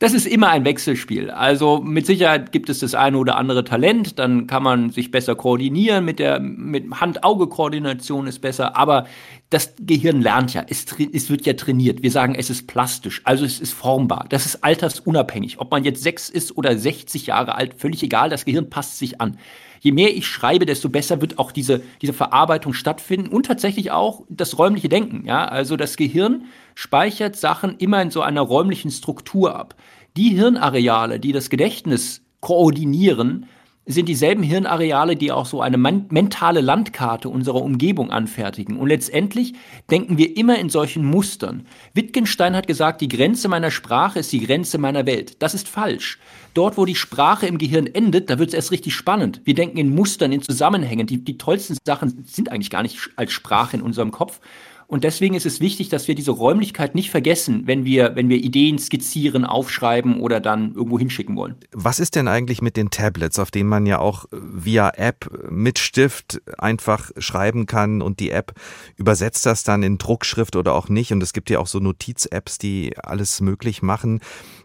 [0.05, 1.31] Das ist immer ein Wechselspiel.
[1.31, 5.35] Also mit Sicherheit gibt es das eine oder andere Talent, dann kann man sich besser
[5.35, 9.07] koordinieren, mit der mit Hand-Auge-Koordination ist besser, aber
[9.49, 12.03] das Gehirn lernt ja, es, es wird ja trainiert.
[12.03, 14.27] Wir sagen, es ist plastisch, also es ist formbar.
[14.29, 15.59] Das ist altersunabhängig.
[15.59, 19.23] Ob man jetzt sechs ist oder 60 Jahre alt, völlig egal, das Gehirn passt sich
[19.23, 19.38] an.
[19.81, 24.27] Je mehr ich schreibe, desto besser wird auch diese, diese Verarbeitung stattfinden und tatsächlich auch
[24.29, 25.25] das räumliche Denken.
[25.25, 25.47] Ja?
[25.47, 29.75] Also das Gehirn speichert Sachen immer in so einer räumlichen Struktur ab.
[30.17, 33.47] Die Hirnareale, die das Gedächtnis koordinieren,
[33.87, 38.79] sind dieselben Hirnareale, die auch so eine mentale Landkarte unserer Umgebung anfertigen.
[38.79, 39.55] Und letztendlich
[39.91, 41.67] denken wir immer in solchen Mustern.
[41.93, 45.43] Wittgenstein hat gesagt, die Grenze meiner Sprache ist die Grenze meiner Welt.
[45.43, 46.19] Das ist falsch.
[46.55, 49.43] Dort, wo die Sprache im Gehirn endet, da wird es erst richtig spannend.
[49.45, 51.07] Wir denken in Mustern, in Zusammenhängen.
[51.07, 54.41] Die, die tollsten Sachen sind eigentlich gar nicht als Sprache in unserem Kopf,
[54.87, 58.38] und deswegen ist es wichtig, dass wir diese Räumlichkeit nicht vergessen, wenn wir, wenn wir
[58.38, 61.57] Ideen skizzieren, aufschreiben oder dann irgendwo hinschicken wollen.
[61.73, 65.79] Was ist denn eigentlich mit den Tablets, auf denen man ja auch via App mit
[65.79, 68.53] Stift einfach schreiben kann und die App
[68.97, 71.12] übersetzt das dann in Druckschrift oder auch nicht?
[71.12, 74.20] Und es gibt ja auch so Notiz-Apps, die alles möglich machen.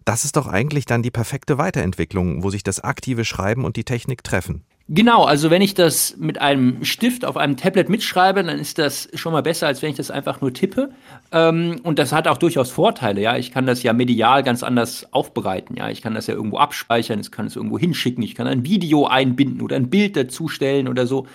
[0.05, 3.83] Das ist doch eigentlich dann die perfekte Weiterentwicklung, wo sich das aktive Schreiben und die
[3.83, 4.63] Technik treffen.
[4.91, 9.07] Genau, also wenn ich das mit einem Stift auf einem Tablet mitschreibe, dann ist das
[9.13, 10.89] schon mal besser, als wenn ich das einfach nur tippe.
[11.31, 13.37] Ähm, und das hat auch durchaus Vorteile, ja.
[13.37, 15.91] Ich kann das ja medial ganz anders aufbereiten, ja.
[15.91, 19.05] Ich kann das ja irgendwo abspeichern, ich kann es irgendwo hinschicken, ich kann ein Video
[19.05, 21.27] einbinden oder ein Bild dazustellen oder so.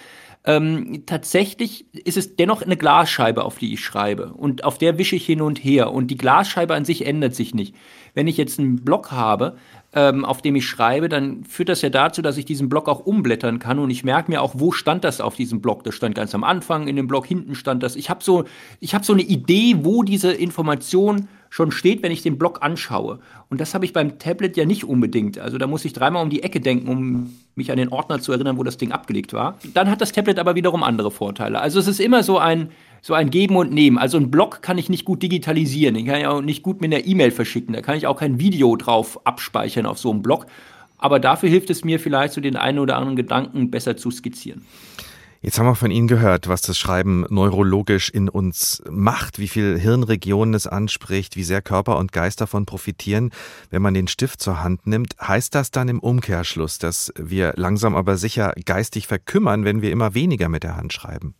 [0.46, 4.34] Ähm, tatsächlich ist es dennoch eine Glasscheibe, auf die ich schreibe.
[4.34, 5.92] Und auf der wische ich hin und her.
[5.92, 7.74] Und die Glasscheibe an sich ändert sich nicht.
[8.12, 9.56] Wenn ich jetzt einen Block habe,
[9.94, 13.00] ähm, auf dem ich schreibe, dann führt das ja dazu, dass ich diesen Block auch
[13.00, 15.84] umblättern kann und ich merke mir auch, wo stand das auf diesem Block.
[15.84, 17.96] Das stand ganz am Anfang in dem Block, hinten stand das.
[17.96, 18.44] Ich habe so,
[18.80, 23.20] ich habe so eine Idee, wo diese Information schon steht, wenn ich den Block anschaue.
[23.48, 25.38] Und das habe ich beim Tablet ja nicht unbedingt.
[25.38, 28.32] Also da muss ich dreimal um die Ecke denken, um mich an den Ordner zu
[28.32, 29.56] erinnern, wo das Ding abgelegt war.
[29.72, 31.60] Dann hat das Tablet aber wiederum andere Vorteile.
[31.60, 32.70] Also es ist immer so ein,
[33.02, 33.98] so ein Geben und Nehmen.
[33.98, 35.94] Also ein Blog kann ich nicht gut digitalisieren.
[35.94, 37.72] Den kann ich auch nicht gut mit einer E-Mail verschicken.
[37.72, 40.46] Da kann ich auch kein Video drauf abspeichern auf so einem Blog.
[40.98, 44.62] Aber dafür hilft es mir vielleicht, so den einen oder anderen Gedanken besser zu skizzieren.
[45.44, 49.78] Jetzt haben wir von Ihnen gehört, was das Schreiben neurologisch in uns macht, wie viel
[49.78, 53.30] Hirnregionen es anspricht, wie sehr Körper und Geist davon profitieren,
[53.68, 55.16] wenn man den Stift zur Hand nimmt.
[55.20, 60.14] Heißt das dann im Umkehrschluss, dass wir langsam aber sicher geistig verkümmern, wenn wir immer
[60.14, 61.34] weniger mit der Hand schreiben?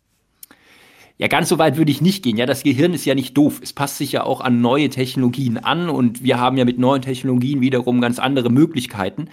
[1.17, 2.35] Ja, ganz so weit würde ich nicht gehen.
[2.35, 3.61] Ja, das Gehirn ist ja nicht doof.
[3.63, 7.01] Es passt sich ja auch an neue Technologien an und wir haben ja mit neuen
[7.01, 9.29] Technologien wiederum ganz andere Möglichkeiten.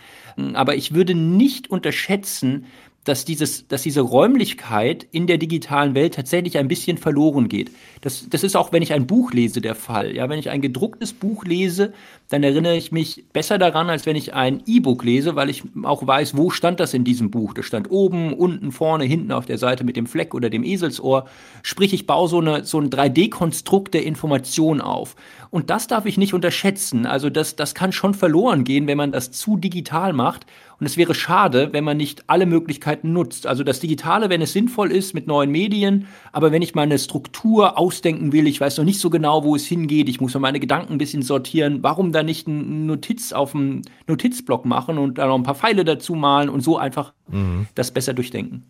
[0.55, 2.67] Aber ich würde nicht unterschätzen,
[3.05, 7.71] dass, dieses, dass diese Räumlichkeit in der digitalen Welt tatsächlich ein bisschen verloren geht.
[8.01, 10.15] Das, das ist auch, wenn ich ein Buch lese, der Fall.
[10.15, 11.93] Ja, wenn ich ein gedrucktes Buch lese,
[12.33, 16.07] dann erinnere ich mich besser daran, als wenn ich ein E-Book lese, weil ich auch
[16.07, 17.53] weiß, wo stand das in diesem Buch.
[17.53, 21.27] Das stand oben, unten, vorne, hinten auf der Seite mit dem Fleck oder dem Eselsohr.
[21.63, 25.15] Sprich, ich baue so, eine, so ein 3D-Konstrukt der Information auf.
[25.51, 27.05] Und das darf ich nicht unterschätzen.
[27.05, 30.47] Also das, das kann schon verloren gehen, wenn man das zu digital macht.
[30.83, 33.47] Und es wäre schade, wenn man nicht alle Möglichkeiten nutzt.
[33.47, 37.79] Also das Digitale, wenn es sinnvoll ist mit neuen Medien, aber wenn ich meine Struktur
[37.79, 40.95] ausdenken will, ich weiß noch nicht so genau, wo es hingeht, ich muss meine Gedanken
[40.95, 45.37] ein bisschen sortieren, warum da nicht eine Notiz auf dem Notizblock machen und da noch
[45.37, 47.67] ein paar Pfeile dazu malen und so einfach mhm.
[47.75, 48.65] das besser durchdenken.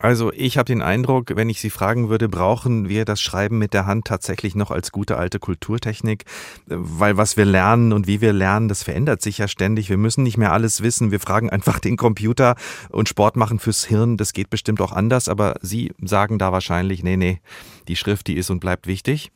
[0.00, 3.74] Also ich habe den Eindruck, wenn ich Sie fragen würde, brauchen wir das Schreiben mit
[3.74, 6.24] der Hand tatsächlich noch als gute alte Kulturtechnik,
[6.66, 9.90] weil was wir lernen und wie wir lernen, das verändert sich ja ständig.
[9.90, 11.10] Wir müssen nicht mehr alles wissen.
[11.10, 12.54] Wir fragen einfach den Computer
[12.90, 17.02] und Sport machen fürs Hirn, das geht bestimmt auch anders, aber Sie sagen da wahrscheinlich,
[17.02, 17.40] nee, nee,
[17.88, 19.32] die Schrift, die ist und bleibt wichtig.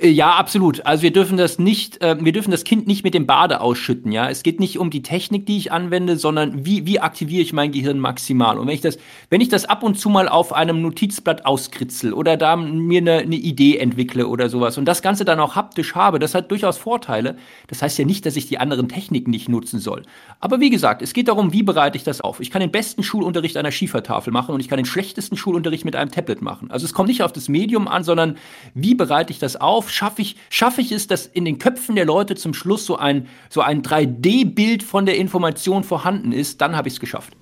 [0.00, 0.84] Äh, ja, absolut.
[0.86, 4.10] Also wir dürfen das nicht, äh, wir dürfen das Kind nicht mit dem Bade ausschütten.
[4.10, 7.52] Ja, es geht nicht um die Technik, die ich anwende, sondern wie, wie aktiviere ich
[7.52, 8.58] mein Gehirn maximal.
[8.58, 8.98] Und wenn ich das,
[9.30, 13.18] wenn ich das ab und zu mal auf einem Notizblatt auskritzel oder da mir eine,
[13.18, 16.76] eine Idee entwickle oder sowas und das Ganze dann auch haptisch habe, das hat durchaus
[16.76, 17.36] Vorteile.
[17.68, 20.02] Das heißt ja nicht, dass ich die anderen Techniken nicht nutzen soll.
[20.40, 22.40] Aber wie gesagt, es geht darum, wie bereite ich das auf.
[22.40, 25.84] Ich kann den besten Schulunterricht an einer Schiefertafel machen und ich kann den schlechtesten Schulunterricht
[25.84, 26.70] mit einem Tablet machen.
[26.70, 28.36] Also es kommt nicht auf das Medium an, sondern
[28.74, 29.83] wie bereite ich das auf?
[29.90, 33.28] Schaffe ich, schaffe ich es, dass in den Köpfen der Leute zum Schluss so ein,
[33.48, 36.60] so ein 3D-Bild von der Information vorhanden ist?
[36.60, 37.34] Dann habe ich es geschafft.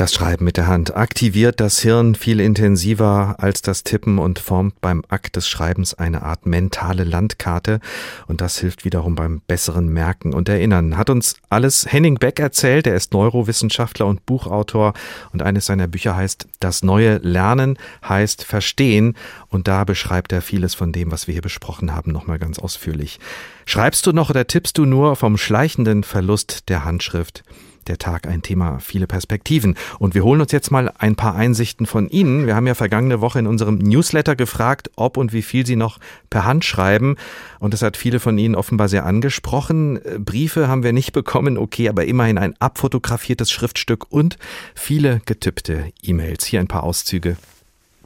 [0.00, 4.80] Das Schreiben mit der Hand aktiviert das Hirn viel intensiver als das Tippen und formt
[4.80, 7.80] beim Akt des Schreibens eine Art mentale Landkarte
[8.26, 10.96] und das hilft wiederum beim besseren Merken und Erinnern.
[10.96, 14.94] Hat uns alles Henning Beck erzählt, er ist Neurowissenschaftler und Buchautor
[15.34, 19.16] und eines seiner Bücher heißt Das neue Lernen heißt Verstehen
[19.48, 23.20] und da beschreibt er vieles von dem, was wir hier besprochen haben, nochmal ganz ausführlich.
[23.66, 27.44] Schreibst du noch oder tippst du nur vom schleichenden Verlust der Handschrift?
[27.86, 29.76] Der Tag ein Thema, viele Perspektiven.
[29.98, 32.46] Und wir holen uns jetzt mal ein paar Einsichten von Ihnen.
[32.46, 35.98] Wir haben ja vergangene Woche in unserem Newsletter gefragt, ob und wie viel Sie noch
[36.28, 37.16] per Hand schreiben.
[37.58, 40.00] Und das hat viele von Ihnen offenbar sehr angesprochen.
[40.18, 44.38] Briefe haben wir nicht bekommen, okay, aber immerhin ein abfotografiertes Schriftstück und
[44.74, 46.44] viele getippte E-Mails.
[46.44, 47.36] Hier ein paar Auszüge.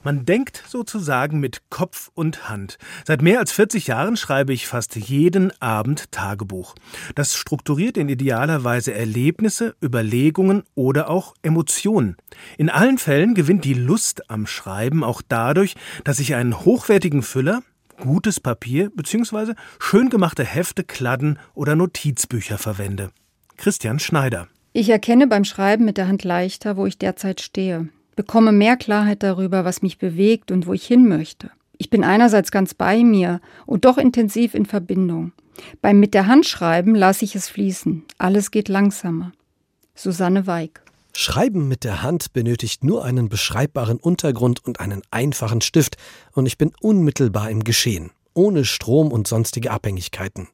[0.05, 2.77] Man denkt sozusagen mit Kopf und Hand.
[3.07, 6.75] Seit mehr als 40 Jahren schreibe ich fast jeden Abend Tagebuch.
[7.15, 12.19] Das strukturiert in idealer Weise Erlebnisse, Überlegungen oder auch Emotionen.
[12.59, 17.63] In allen Fällen gewinnt die Lust am Schreiben auch dadurch, dass ich einen hochwertigen Füller,
[17.99, 19.55] gutes Papier bzw.
[19.79, 23.11] schön gemachte Hefte, Kladden oder Notizbücher verwende.
[23.57, 24.49] Christian Schneider.
[24.75, 29.23] Ich erkenne beim Schreiben mit der Hand leichter, wo ich derzeit stehe bekomme mehr Klarheit
[29.23, 31.51] darüber, was mich bewegt und wo ich hin möchte.
[31.79, 35.33] Ich bin einerseits ganz bei mir und doch intensiv in Verbindung.
[35.81, 38.05] Beim mit der Hand schreiben lasse ich es fließen.
[38.19, 39.33] Alles geht langsamer.
[39.95, 40.83] Susanne Weig.
[41.17, 45.97] Schreiben mit der Hand benötigt nur einen beschreibbaren Untergrund und einen einfachen Stift,
[46.33, 50.49] und ich bin unmittelbar im Geschehen, ohne Strom und sonstige Abhängigkeiten.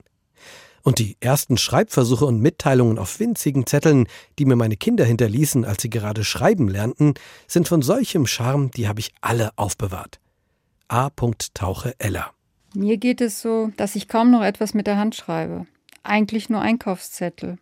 [0.82, 4.06] Und die ersten Schreibversuche und Mitteilungen auf winzigen Zetteln,
[4.38, 7.14] die mir meine Kinder hinterließen, als sie gerade schreiben lernten,
[7.46, 10.20] sind von solchem Charme, die habe ich alle aufbewahrt.
[10.88, 11.10] A.
[11.54, 12.30] Tauche Eller.
[12.74, 15.66] Mir geht es so, dass ich kaum noch etwas mit der Hand schreibe.
[16.02, 17.58] Eigentlich nur Einkaufszettel.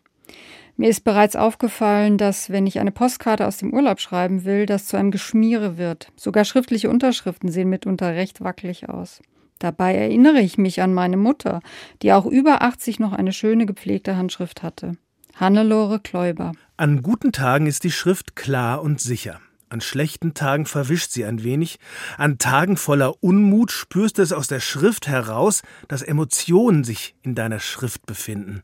[0.76, 4.86] Mir ist bereits aufgefallen, dass, wenn ich eine Postkarte aus dem Urlaub schreiben will, das
[4.86, 6.12] zu einem Geschmiere wird.
[6.14, 9.20] Sogar schriftliche Unterschriften sehen mitunter recht wackelig aus.
[9.58, 11.60] Dabei erinnere ich mich an meine Mutter,
[12.02, 14.96] die auch über 80 noch eine schöne gepflegte Handschrift hatte.
[15.34, 16.52] Hannelore Kläuber.
[16.76, 19.40] An guten Tagen ist die Schrift klar und sicher.
[19.70, 21.78] An schlechten Tagen verwischt sie ein wenig.
[22.16, 27.34] An Tagen voller Unmut spürst du es aus der Schrift heraus, dass Emotionen sich in
[27.34, 28.62] deiner Schrift befinden.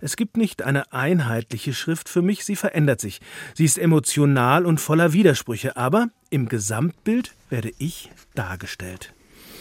[0.00, 3.20] Es gibt nicht eine einheitliche Schrift für mich, sie verändert sich.
[3.54, 9.14] Sie ist emotional und voller Widersprüche, aber im Gesamtbild werde ich dargestellt.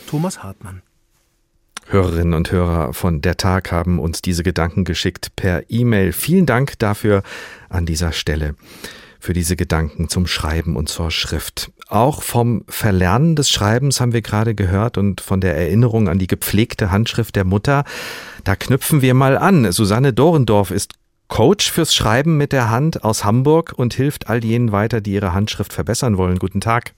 [0.08, 0.82] Thomas Hartmann.
[1.86, 6.12] Hörerinnen und Hörer von Der Tag haben uns diese Gedanken geschickt per E-Mail.
[6.12, 7.24] Vielen Dank dafür
[7.70, 8.56] an dieser Stelle
[9.20, 11.72] für diese Gedanken zum Schreiben und zur Schrift.
[11.88, 16.28] Auch vom Verlernen des Schreibens haben wir gerade gehört und von der Erinnerung an die
[16.28, 17.84] gepflegte Handschrift der Mutter.
[18.44, 19.72] Da knüpfen wir mal an.
[19.72, 20.94] Susanne Dorendorf ist
[21.28, 25.34] Coach fürs Schreiben mit der Hand aus Hamburg und hilft all jenen weiter, die ihre
[25.34, 26.40] Handschrift verbessern wollen.
[26.40, 26.94] Guten Tag.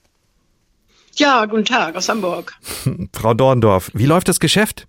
[1.16, 2.54] Ja, guten Tag aus Hamburg.
[3.12, 4.86] Frau Dorndorf, wie läuft das Geschäft?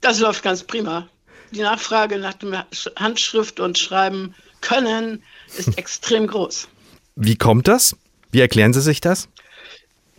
[0.00, 1.08] Das läuft ganz prima.
[1.52, 2.56] Die Nachfrage nach dem
[2.96, 5.22] Handschrift und Schreiben können
[5.56, 6.68] ist extrem groß.
[7.16, 7.96] Wie kommt das?
[8.30, 9.28] Wie erklären Sie sich das?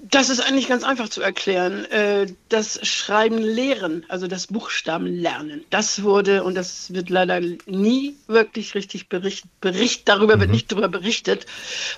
[0.05, 1.85] Das ist eigentlich ganz einfach zu erklären.
[1.85, 8.17] Äh, das Schreiben lehren, also das Buchstaben lernen, das wurde, und das wird leider nie
[8.27, 10.41] wirklich richtig berichtet, Bericht, darüber mhm.
[10.41, 11.45] wird nicht darüber berichtet,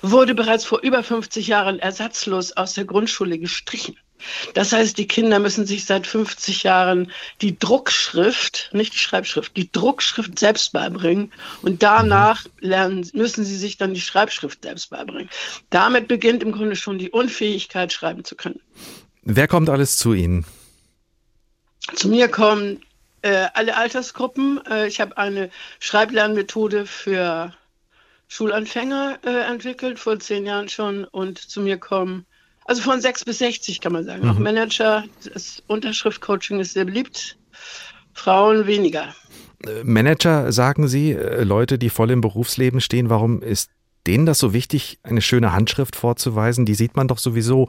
[0.02, 3.96] wurde bereits vor über 50 Jahren ersatzlos aus der Grundschule gestrichen.
[4.54, 9.70] Das heißt, die Kinder müssen sich seit 50 Jahren die Druckschrift, nicht die Schreibschrift, die
[9.70, 15.30] Druckschrift selbst beibringen und danach lernen, müssen sie sich dann die Schreibschrift selbst beibringen.
[15.70, 18.60] Damit beginnt im Grunde schon die Unfähigkeit, schreiben zu können.
[19.22, 20.44] Wer kommt alles zu Ihnen?
[21.94, 22.80] Zu mir kommen
[23.22, 24.60] äh, alle Altersgruppen.
[24.68, 25.50] Äh, ich habe eine
[25.80, 27.52] Schreiblernmethode für
[28.28, 32.26] Schulanfänger äh, entwickelt, vor zehn Jahren schon, und zu mir kommen
[32.66, 34.24] also von 6 bis 60 kann man sagen.
[34.24, 34.30] Mhm.
[34.30, 37.36] Auch Manager, das Unterschriftcoaching ist sehr beliebt,
[38.12, 39.14] Frauen weniger.
[39.66, 43.70] Äh, Manager, sagen Sie, äh, Leute, die voll im Berufsleben stehen, warum ist
[44.06, 46.66] denen das so wichtig, eine schöne Handschrift vorzuweisen?
[46.66, 47.68] Die sieht man doch sowieso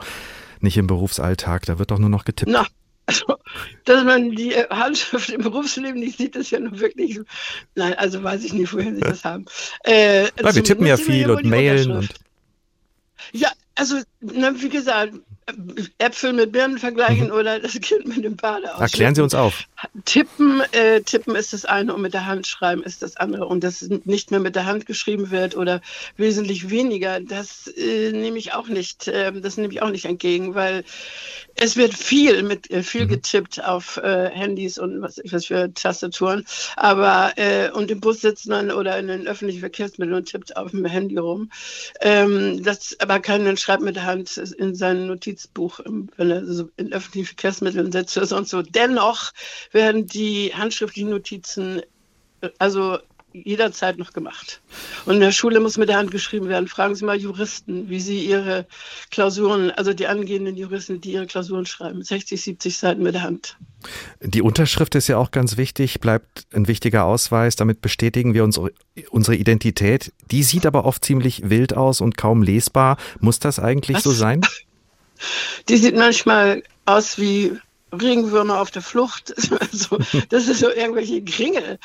[0.59, 2.51] nicht im Berufsalltag, da wird doch nur noch getippt.
[2.51, 2.65] Na,
[3.07, 3.37] Also,
[3.85, 7.21] dass man die Handschrift im Berufsleben nicht sieht, ist ja nun wirklich.
[7.73, 9.45] Nein, also weiß ich nicht, woher Sie das haben.
[9.83, 12.13] Äh, Weil wir tippen ja viel und mailen und.
[13.31, 15.13] Ja, also, na, wie gesagt,
[15.97, 17.33] Äpfel mit Birnen vergleichen mhm.
[17.33, 18.67] oder das Kind mit dem Bade.
[18.79, 19.63] Erklären Sie uns auf.
[20.05, 23.45] Tippen, äh, tippen ist das eine und mit der Hand schreiben ist das andere.
[23.45, 25.81] Und dass nicht mehr mit der Hand geschrieben wird oder
[26.15, 30.55] wesentlich weniger, das äh, nehme ich auch nicht, äh, das nehme ich auch nicht entgegen,
[30.55, 30.83] weil
[31.55, 33.09] es wird viel mit äh, viel mhm.
[33.09, 36.45] getippt auf äh, Handys und was, was für Tastaturen.
[36.75, 40.71] Aber äh, und im Bus sitzt man oder in den öffentlichen Verkehrsmitteln und tippt auf
[40.71, 41.51] dem Handy rum.
[42.01, 45.79] Ähm, das aber keiner schreibt mit der Hand in Notizen Notizbuch,
[46.17, 48.61] wenn er so in öffentlichen Verkehrsmitteln setzt oder sonst so.
[48.61, 49.31] Dennoch
[49.71, 51.81] werden die handschriftlichen Notizen,
[52.41, 52.99] äh, also
[53.33, 54.61] jederzeit noch gemacht.
[55.05, 56.67] Und in der Schule muss mit der Hand geschrieben werden.
[56.67, 58.65] Fragen Sie mal Juristen, wie sie ihre
[59.11, 63.57] Klausuren, also die angehenden Juristen, die ihre Klausuren schreiben, 60, 70 Seiten mit der Hand.
[64.21, 67.55] Die Unterschrift ist ja auch ganz wichtig, bleibt ein wichtiger Ausweis.
[67.55, 68.71] Damit bestätigen wir unsere,
[69.09, 70.11] unsere Identität.
[70.31, 72.97] Die sieht aber oft ziemlich wild aus und kaum lesbar.
[73.19, 74.03] Muss das eigentlich Was?
[74.03, 74.41] so sein?
[75.69, 77.53] Die sieht manchmal aus wie
[77.91, 79.33] Regenwürmer auf der Flucht.
[79.59, 79.97] also,
[80.29, 81.79] das ist so irgendwelche Kringel.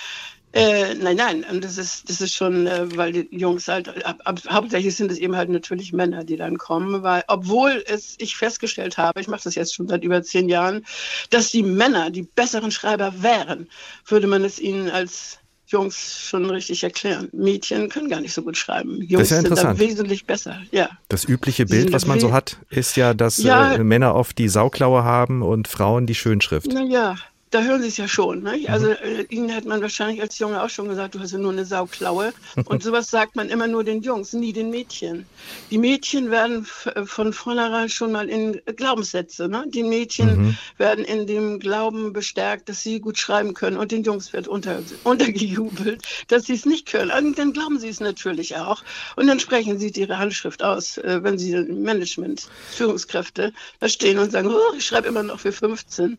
[0.54, 4.20] Äh, nein, nein, und das ist, das ist schon, äh, weil die Jungs halt, ab,
[4.24, 8.36] ab, hauptsächlich sind es eben halt natürlich Männer, die dann kommen, weil, obwohl es ich
[8.36, 10.84] festgestellt habe, ich mache das jetzt schon seit über zehn Jahren,
[11.30, 13.70] dass die Männer die besseren Schreiber wären,
[14.04, 15.38] würde man es ihnen als
[15.72, 17.28] Jungs schon richtig erklären.
[17.32, 19.02] Mädchen können gar nicht so gut schreiben.
[19.02, 20.60] Jungs das ist ja sind wesentlich besser.
[20.70, 20.90] Ja.
[21.08, 24.48] Das übliche Bild, was man so hat, ist ja, dass ja, äh, Männer oft die
[24.48, 26.72] Sauklaue haben und Frauen die Schönschrift.
[26.72, 27.16] Naja,
[27.52, 28.42] da hören Sie es ja schon.
[28.42, 28.64] Ne?
[28.68, 28.96] Also mhm.
[29.02, 31.66] äh, Ihnen hat man wahrscheinlich als Junge auch schon gesagt, du hast ja nur eine
[31.66, 32.32] Sauklaue.
[32.64, 35.26] Und sowas sagt man immer nur den Jungs, nie den Mädchen.
[35.70, 39.48] Die Mädchen werden äh, von vornherein schon mal in Glaubenssätze.
[39.48, 39.64] Ne?
[39.68, 40.58] Die Mädchen mhm.
[40.78, 43.76] werden in dem Glauben bestärkt, dass sie gut schreiben können.
[43.76, 47.10] Und den Jungs wird unter, untergejubelt, dass sie es nicht können.
[47.10, 48.82] Und dann glauben sie es natürlich auch.
[49.16, 54.32] Und dann sprechen sie ihre Handschrift aus, äh, wenn sie Management, Führungskräfte da stehen und
[54.32, 56.16] sagen, oh, ich schreibe immer noch für 15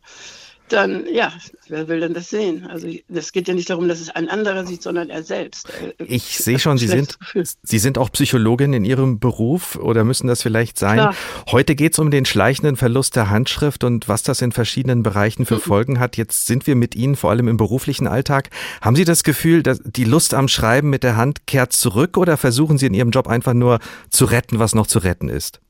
[0.70, 1.32] dann, ja,
[1.68, 2.66] wer will denn das sehen?
[2.68, 5.68] Also es geht ja nicht darum, dass es ein anderer sieht, sondern er selbst.
[6.00, 7.18] Ich sehe schon, Sie sind,
[7.62, 10.98] Sie sind auch Psychologin in Ihrem Beruf oder müssen das vielleicht sein.
[10.98, 11.16] Klar.
[11.52, 15.46] Heute geht es um den schleichenden Verlust der Handschrift und was das in verschiedenen Bereichen
[15.46, 15.62] für mhm.
[15.62, 16.18] Folgen hat.
[16.18, 18.50] Jetzt sind wir mit Ihnen vor allem im beruflichen Alltag.
[18.82, 22.38] Haben Sie das Gefühl, dass die Lust am Schreiben mit der Hand kehrt zurück oder
[22.38, 25.63] versuchen Sie in Ihrem Job einfach nur zu retten, was noch zu retten ist?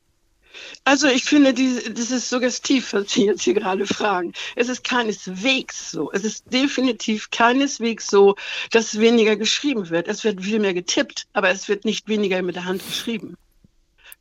[0.84, 4.32] Also ich finde, die, das ist suggestiv, was Sie jetzt hier gerade fragen.
[4.56, 6.12] Es ist keineswegs so.
[6.12, 8.36] Es ist definitiv keineswegs so,
[8.70, 10.08] dass weniger geschrieben wird.
[10.08, 13.36] Es wird viel mehr getippt, aber es wird nicht weniger mit der Hand geschrieben.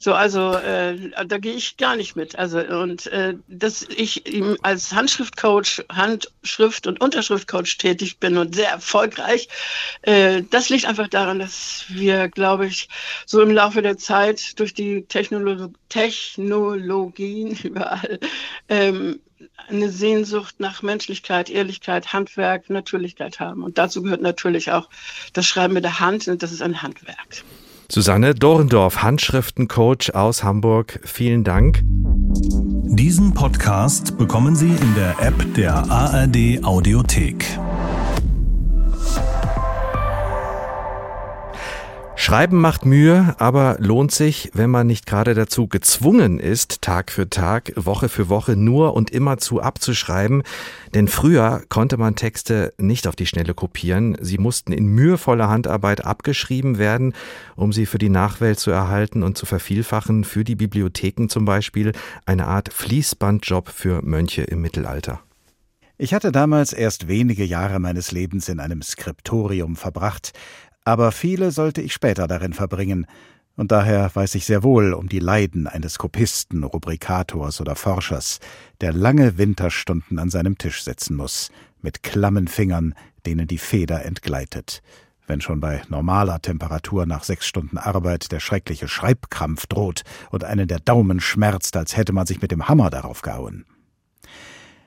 [0.04, 2.38] So, also äh, da gehe ich gar nicht mit.
[2.38, 4.22] Also und äh, dass ich
[4.62, 9.48] als Handschriftcoach, Handschrift- und Unterschriftcoach tätig bin und sehr erfolgreich,
[10.02, 12.90] äh, das liegt einfach daran, dass wir, glaube ich,
[13.26, 18.20] so im Laufe der Zeit durch die Technolog Technologien überall
[18.68, 19.22] ähm,
[19.70, 23.64] eine Sehnsucht nach Menschlichkeit, Ehrlichkeit, Handwerk, Natürlichkeit haben.
[23.64, 24.90] Und dazu gehört natürlich auch
[25.32, 27.46] das Schreiben mit der Hand und das ist ein Handwerk.
[27.90, 31.84] Susanne Dorendorf, Handschriftencoach aus Hamburg, vielen Dank.
[31.84, 37.46] Diesen Podcast bekommen Sie in der App der ARD Audiothek.
[42.24, 47.30] Schreiben macht Mühe, aber lohnt sich, wenn man nicht gerade dazu gezwungen ist, Tag für
[47.30, 50.44] Tag, Woche für Woche nur und immerzu abzuschreiben.
[50.94, 54.16] Denn früher konnte man Texte nicht auf die Schnelle kopieren.
[54.22, 57.14] Sie mussten in mühevoller Handarbeit abgeschrieben werden,
[57.58, 61.92] um sie für die Nachwelt zu erhalten und zu vervielfachen, für die Bibliotheken zum Beispiel,
[62.26, 65.20] eine Art Fließbandjob für Mönche im Mittelalter.
[65.98, 70.32] Ich hatte damals erst wenige Jahre meines Lebens in einem Skriptorium verbracht,
[70.86, 73.08] aber viele sollte ich später darin verbringen,
[73.56, 78.40] und daher weiß ich sehr wohl um die Leiden eines Kopisten, Rubrikators oder Forschers,
[78.82, 82.96] der lange Winterstunden an seinem Tisch sitzen muss, mit klammen Fingern,
[83.28, 84.82] denen die Feder entgleitet,
[85.28, 90.68] wenn schon bei normaler Temperatur nach sechs Stunden Arbeit der schreckliche Schreibkrampf droht und einen
[90.68, 93.66] der Daumen schmerzt, als hätte man sich mit dem Hammer darauf gehauen.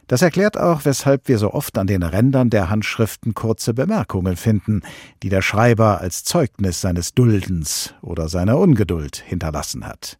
[0.07, 4.83] Das erklärt auch, weshalb wir so oft an den Rändern der Handschriften kurze Bemerkungen finden,
[5.23, 10.19] die der Schreiber als Zeugnis seines Duldens oder seiner Ungeduld hinterlassen hat.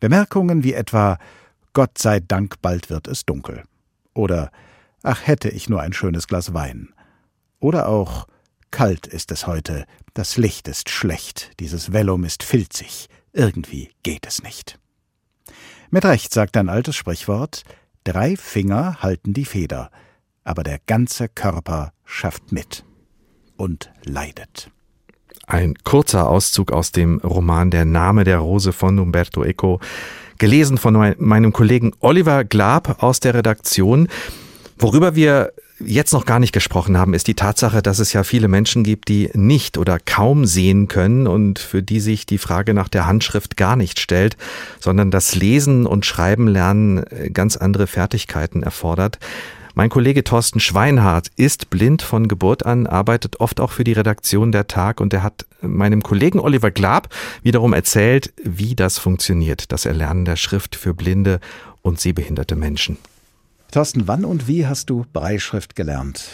[0.00, 1.18] Bemerkungen wie etwa
[1.72, 3.62] Gott sei Dank, bald wird es dunkel.
[4.14, 4.50] Oder
[5.02, 6.94] Ach hätte ich nur ein schönes Glas Wein.
[7.58, 8.26] Oder auch
[8.70, 14.42] Kalt ist es heute, das Licht ist schlecht, dieses Vellum ist filzig, irgendwie geht es
[14.42, 14.78] nicht.
[15.90, 17.64] Mit Recht sagt ein altes Sprichwort
[18.04, 19.90] Drei Finger halten die Feder,
[20.42, 22.84] aber der ganze Körper schafft mit
[23.56, 24.70] und leidet.
[25.46, 29.80] Ein kurzer Auszug aus dem Roman Der Name der Rose von Umberto Eco,
[30.38, 34.08] gelesen von meinem Kollegen Oliver Glab aus der Redaktion.
[34.78, 35.52] Worüber wir
[35.84, 39.08] jetzt noch gar nicht gesprochen haben, ist die Tatsache, dass es ja viele Menschen gibt,
[39.08, 43.56] die nicht oder kaum sehen können und für die sich die Frage nach der Handschrift
[43.56, 44.36] gar nicht stellt,
[44.80, 49.18] sondern das Lesen und Schreiben lernen ganz andere Fertigkeiten erfordert.
[49.74, 54.52] Mein Kollege Thorsten Schweinhardt ist blind von Geburt an, arbeitet oft auch für die Redaktion
[54.52, 57.08] der Tag und er hat meinem Kollegen Oliver Glab
[57.42, 61.40] wiederum erzählt, wie das funktioniert, das Erlernen der Schrift für blinde
[61.80, 62.98] und sehbehinderte Menschen.
[63.72, 66.28] Thorsten, wann und wie hast du Breitschrift gelernt?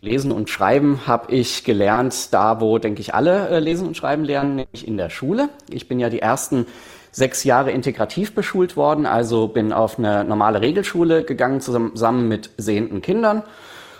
[0.00, 4.24] Lesen und Schreiben habe ich gelernt, da wo, denke ich, alle äh, lesen und schreiben
[4.24, 5.50] lernen, nämlich in der Schule.
[5.70, 6.66] Ich bin ja die ersten
[7.12, 13.02] sechs Jahre integrativ beschult worden, also bin auf eine normale Regelschule gegangen, zusammen mit sehenden
[13.02, 13.44] Kindern.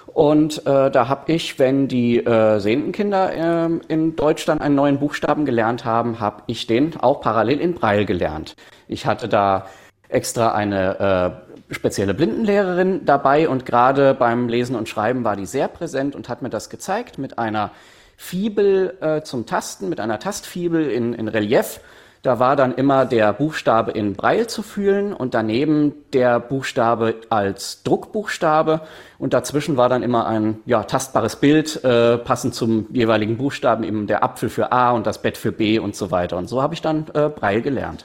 [0.06, 4.98] Und äh, da habe ich, wenn die äh, sehenden Kinder äh, in Deutschland einen neuen
[4.98, 8.56] Buchstaben gelernt haben, habe ich den auch parallel in Braille gelernt.
[8.88, 9.66] Ich hatte da
[10.08, 15.68] extra eine äh, spezielle Blindenlehrerin dabei und gerade beim Lesen und Schreiben war die sehr
[15.68, 17.72] präsent und hat mir das gezeigt mit einer
[18.16, 21.80] Fibel äh, zum Tasten, mit einer Tastfibel in, in Relief
[22.22, 27.84] da war dann immer der Buchstabe in Braille zu fühlen und daneben der Buchstabe als
[27.84, 28.80] Druckbuchstabe
[29.18, 34.08] und dazwischen war dann immer ein ja, tastbares Bild, äh, passend zum jeweiligen Buchstaben, eben
[34.08, 36.36] der Apfel für A und das Bett für B und so weiter.
[36.36, 38.04] Und so habe ich dann äh, Braille gelernt.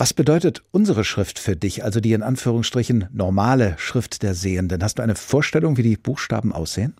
[0.00, 4.80] Was bedeutet unsere Schrift für dich, also die in Anführungsstrichen normale Schrift der Sehenden?
[4.80, 6.94] Hast du eine Vorstellung, wie die Buchstaben aussehen?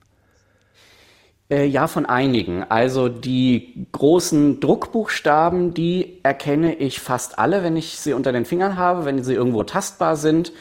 [1.48, 2.64] Äh, ja, von einigen.
[2.64, 8.76] Also die großen Druckbuchstaben, die erkenne ich fast alle, wenn ich sie unter den Fingern
[8.76, 10.52] habe, wenn sie irgendwo tastbar sind.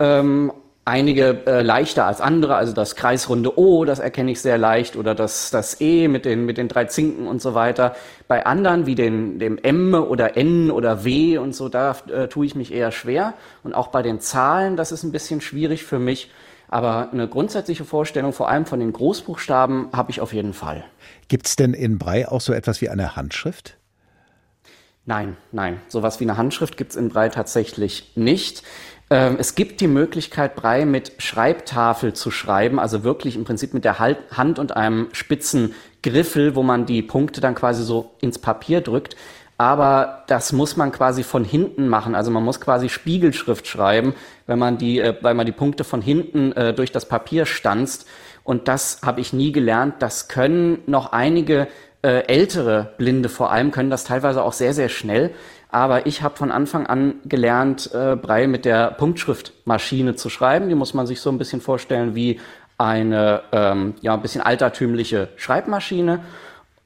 [0.00, 0.52] Ähm,
[0.86, 5.14] einige äh, leichter als andere, also das kreisrunde O, das erkenne ich sehr leicht, oder
[5.16, 7.96] das, das E mit den, mit den drei Zinken und so weiter.
[8.28, 12.46] Bei anderen, wie den, dem M oder N oder W und so, da äh, tue
[12.46, 13.34] ich mich eher schwer.
[13.64, 16.30] Und auch bei den Zahlen, das ist ein bisschen schwierig für mich.
[16.68, 20.84] Aber eine grundsätzliche Vorstellung, vor allem von den Großbuchstaben, habe ich auf jeden Fall.
[21.26, 23.76] Gibt es denn in Brei auch so etwas wie eine Handschrift?
[25.08, 25.80] Nein, nein.
[25.86, 28.64] Sowas wie eine Handschrift gibt es in Brei tatsächlich nicht.
[29.08, 33.84] Ähm, es gibt die Möglichkeit, Brei mit Schreibtafel zu schreiben, also wirklich im Prinzip mit
[33.84, 38.80] der Hand und einem spitzen Griffel, wo man die Punkte dann quasi so ins Papier
[38.80, 39.16] drückt
[39.58, 42.14] aber das muss man quasi von hinten machen.
[42.14, 44.14] Also man muss quasi Spiegelschrift schreiben,
[44.46, 48.06] wenn man die, äh, weil man die Punkte von hinten äh, durch das Papier stanzt.
[48.44, 49.94] Und das habe ich nie gelernt.
[50.00, 51.68] Das können noch einige
[52.02, 55.32] äh, ältere Blinde vor allem, können das teilweise auch sehr, sehr schnell.
[55.70, 60.68] Aber ich habe von Anfang an gelernt, äh, Brei mit der Punktschriftmaschine zu schreiben.
[60.68, 62.40] Die muss man sich so ein bisschen vorstellen wie
[62.78, 66.20] eine ähm, ja, ein bisschen altertümliche Schreibmaschine,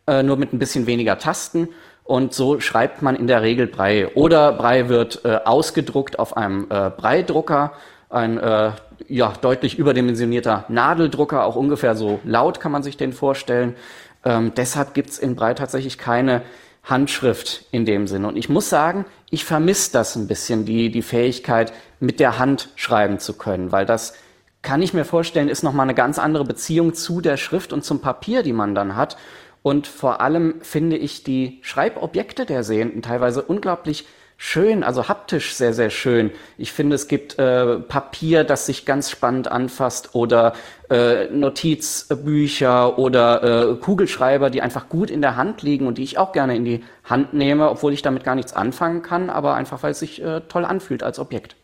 [0.07, 1.69] äh, nur mit ein bisschen weniger Tasten.
[2.05, 4.09] Und so schreibt man in der Regel Brei.
[4.15, 7.73] Oder Brei wird äh, ausgedruckt auf einem äh, Breidrucker,
[8.09, 8.73] ein äh,
[9.07, 13.77] ja, deutlich überdimensionierter Nadeldrucker, auch ungefähr so laut kann man sich den vorstellen.
[14.25, 16.43] Ähm, deshalb gibt's in Brei tatsächlich keine
[16.83, 18.29] Handschrift in dem Sinne.
[18.29, 22.71] Und ich muss sagen, ich vermisse das ein bisschen, die, die Fähigkeit, mit der Hand
[22.77, 24.15] schreiben zu können, weil das
[24.63, 28.01] kann ich mir vorstellen, ist nochmal eine ganz andere Beziehung zu der Schrift und zum
[28.01, 29.17] Papier, die man dann hat.
[29.63, 34.07] Und vor allem finde ich die Schreibobjekte der Sehenden teilweise unglaublich
[34.43, 36.31] schön, also haptisch sehr, sehr schön.
[36.57, 40.55] Ich finde, es gibt äh, Papier, das sich ganz spannend anfasst oder
[40.89, 46.17] äh, Notizbücher oder äh, Kugelschreiber, die einfach gut in der Hand liegen und die ich
[46.17, 49.83] auch gerne in die Hand nehme, obwohl ich damit gar nichts anfangen kann, aber einfach,
[49.83, 51.55] weil es sich äh, toll anfühlt als Objekt.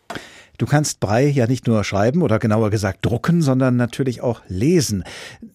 [0.58, 5.04] Du kannst Brei ja nicht nur schreiben oder genauer gesagt drucken, sondern natürlich auch lesen.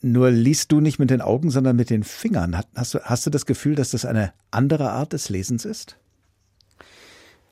[0.02, 2.60] Nur liest du nicht mit den Augen, sondern mit den Fingern.
[2.76, 5.98] Hast du, hast du das Gefühl, dass das eine andere Art des Lesens ist?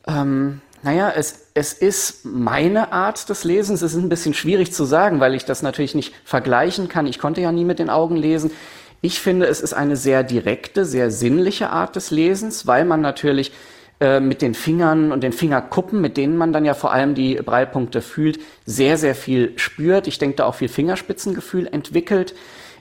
[0.08, 3.82] Ähm, naja, es, es ist meine Art des Lesens.
[3.82, 7.06] Es ist ein bisschen schwierig zu sagen, weil ich das natürlich nicht vergleichen kann.
[7.06, 8.52] Ich konnte ja nie mit den Augen lesen.
[9.02, 13.52] Ich finde, es ist eine sehr direkte, sehr sinnliche Art des Lesens, weil man natürlich
[14.00, 17.36] äh, mit den Fingern und den Fingerkuppen, mit denen man dann ja vor allem die
[17.36, 20.08] Breilpunkte fühlt, sehr, sehr viel spürt.
[20.08, 22.34] Ich denke, da auch viel Fingerspitzengefühl entwickelt.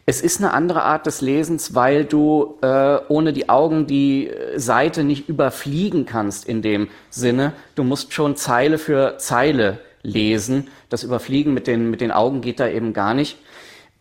[0.09, 5.05] Es ist eine andere Art des Lesens, weil du äh, ohne die Augen die Seite
[5.05, 7.53] nicht überfliegen kannst in dem Sinne.
[7.75, 10.69] Du musst schon Zeile für Zeile lesen.
[10.89, 13.37] Das Überfliegen mit den, mit den Augen geht da eben gar nicht.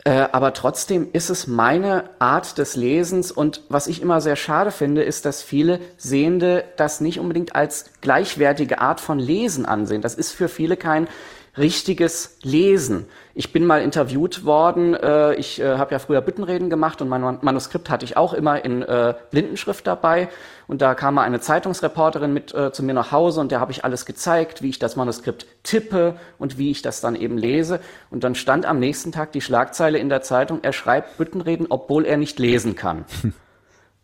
[0.05, 4.71] Äh, aber trotzdem ist es meine Art des Lesens und was ich immer sehr schade
[4.71, 10.01] finde, ist, dass viele Sehende das nicht unbedingt als gleichwertige Art von Lesen ansehen.
[10.01, 11.09] Das ist für viele kein
[11.57, 13.05] richtiges Lesen.
[13.33, 17.39] Ich bin mal interviewt worden, äh, ich äh, habe ja früher Büttenreden gemacht und mein
[17.41, 20.29] Manuskript hatte ich auch immer in äh, Blindenschrift dabei.
[20.67, 23.71] Und da kam mal eine Zeitungsreporterin mit äh, zu mir nach Hause und der habe
[23.71, 27.79] ich alles gezeigt, wie ich das Manuskript tippe und wie ich das dann eben lese.
[28.09, 32.05] Und dann stand am nächsten Tag die Schlagzeile in der Zeitung, er schreibt Büttenreden, obwohl
[32.05, 33.05] er nicht lesen kann.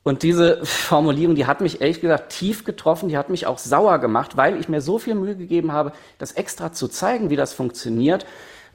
[0.04, 4.00] Und diese Formulierung, die hat mich ehrlich gesagt tief getroffen, die hat mich auch sauer
[4.00, 7.54] gemacht, weil ich mir so viel Mühe gegeben habe, das extra zu zeigen, wie das
[7.54, 8.26] funktioniert.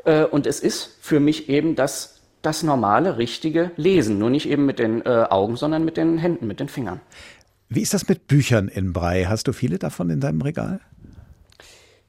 [0.05, 4.19] Äh, und es ist für mich eben das, das normale, richtige Lesen.
[4.19, 7.01] Nur nicht eben mit den äh, Augen, sondern mit den Händen, mit den Fingern.
[7.69, 9.27] Wie ist das mit Büchern in Brei?
[9.27, 10.81] Hast du viele davon in deinem Regal?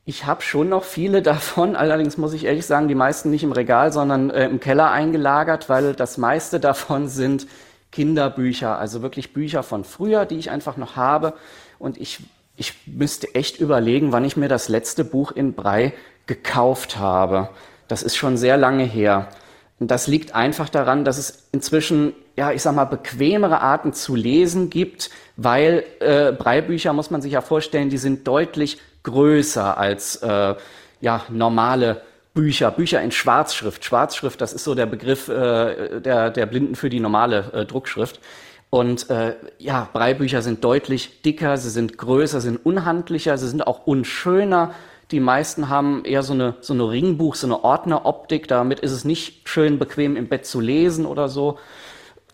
[0.05, 3.51] Ich habe schon noch viele davon, allerdings muss ich ehrlich sagen, die meisten nicht im
[3.51, 7.47] Regal, sondern äh, im Keller eingelagert, weil das meiste davon sind
[7.91, 11.33] Kinderbücher, also wirklich Bücher von früher, die ich einfach noch habe.
[11.79, 12.19] Und ich,
[12.55, 15.93] ich müsste echt überlegen, wann ich mir das letzte Buch in Brei
[16.27, 17.49] gekauft habe.
[17.87, 19.29] Das ist schon sehr lange her.
[19.79, 24.15] Und das liegt einfach daran, dass es inzwischen, ja, ich sag mal, bequemere Arten zu
[24.15, 30.17] lesen gibt, weil äh, Breibücher, muss man sich ja vorstellen, die sind deutlich größer als
[30.17, 30.55] äh,
[31.01, 32.01] ja, normale
[32.33, 33.83] Bücher, Bücher in Schwarzschrift.
[33.83, 38.19] Schwarzschrift, das ist so der Begriff äh, der, der Blinden für die normale äh, Druckschrift.
[38.69, 43.87] Und äh, ja, Breibücher sind deutlich dicker, sie sind größer, sind unhandlicher, sie sind auch
[43.87, 44.75] unschöner.
[45.11, 48.47] Die meisten haben eher so eine, so eine Ringbuch, so eine Ordneroptik.
[48.47, 51.57] Damit ist es nicht schön bequem im Bett zu lesen oder so.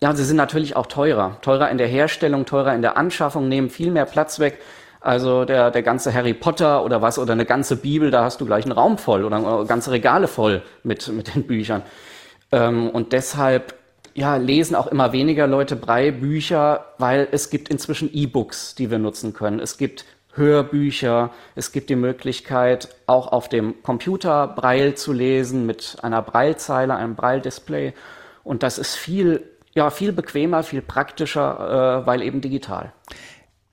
[0.02, 1.38] Ja, sie sind natürlich auch teurer.
[1.40, 4.60] Teurer in der Herstellung, teurer in der Anschaffung, nehmen viel mehr Platz weg.
[5.06, 8.44] Also der, der ganze Harry Potter oder was oder eine ganze Bibel, da hast du
[8.44, 11.82] gleich einen Raum voll oder ganze Regale voll mit, mit den Büchern.
[12.50, 13.76] Ähm, und deshalb
[14.14, 19.32] ja, lesen auch immer weniger Leute Brei-Bücher, weil es gibt inzwischen E-Books, die wir nutzen
[19.32, 19.60] können.
[19.60, 25.98] Es gibt Hörbücher, es gibt die Möglichkeit, auch auf dem Computer Braille zu lesen mit
[26.02, 27.94] einer Braillezeile, einem Braille-Display.
[28.42, 32.92] Und das ist viel, ja, viel bequemer, viel praktischer, äh, weil eben digital.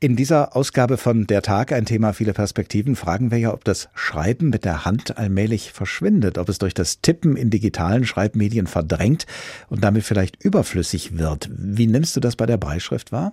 [0.03, 3.87] In dieser Ausgabe von Der Tag, ein Thema viele Perspektiven, fragen wir ja, ob das
[3.93, 9.25] Schreiben mit der Hand allmählich verschwindet, ob es durch das Tippen in digitalen Schreibmedien verdrängt
[9.69, 11.49] und damit vielleicht überflüssig wird.
[11.53, 13.31] Wie nimmst du das bei der Beischrift wahr?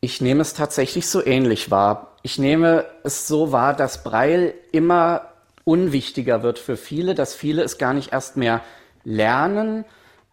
[0.00, 2.16] Ich nehme es tatsächlich so ähnlich wahr.
[2.22, 5.28] Ich nehme es so wahr, dass Braille immer
[5.64, 8.62] unwichtiger wird für viele, dass viele es gar nicht erst mehr
[9.04, 9.84] lernen,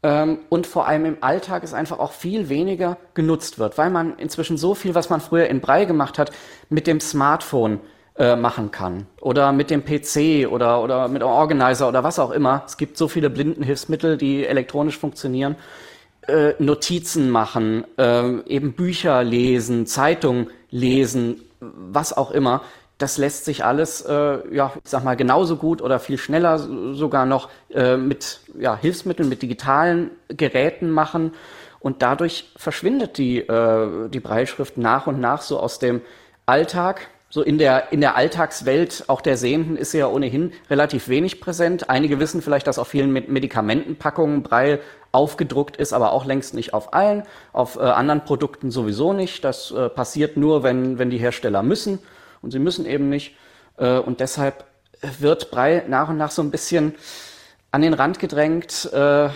[0.03, 4.57] und vor allem im Alltag es einfach auch viel weniger genutzt wird, weil man inzwischen
[4.57, 6.31] so viel, was man früher in Brei gemacht hat,
[6.69, 7.79] mit dem Smartphone
[8.15, 12.29] äh, machen kann oder mit dem PC oder, oder mit einem Organizer oder was auch
[12.29, 12.61] immer.
[12.65, 15.55] Es gibt so viele Blindenhilfsmittel, die elektronisch funktionieren.
[16.27, 22.61] Äh, Notizen machen, äh, eben Bücher lesen, Zeitung lesen, was auch immer
[23.03, 27.25] das lässt sich alles, äh, ja, ich sag mal, genauso gut oder viel schneller sogar
[27.25, 31.33] noch äh, mit ja, Hilfsmitteln, mit digitalen Geräten machen.
[31.81, 35.99] Und dadurch verschwindet die, äh, die Breitschrift nach und nach so aus dem
[36.45, 37.09] Alltag.
[37.29, 41.41] So in der, in der Alltagswelt, auch der Sehenden, ist sie ja ohnehin relativ wenig
[41.41, 41.89] präsent.
[41.89, 44.79] Einige wissen vielleicht, dass auf vielen Medikamentenpackungen Breil
[45.11, 47.23] aufgedruckt ist, aber auch längst nicht auf allen.
[47.51, 49.43] Auf äh, anderen Produkten sowieso nicht.
[49.43, 51.99] Das äh, passiert nur, wenn, wenn die Hersteller müssen
[52.43, 53.35] und sie müssen eben nicht.
[53.77, 54.65] Äh, und deshalb
[55.19, 56.93] wird Brei nach und nach so ein bisschen
[57.71, 59.29] an den Rand gedrängt, äh,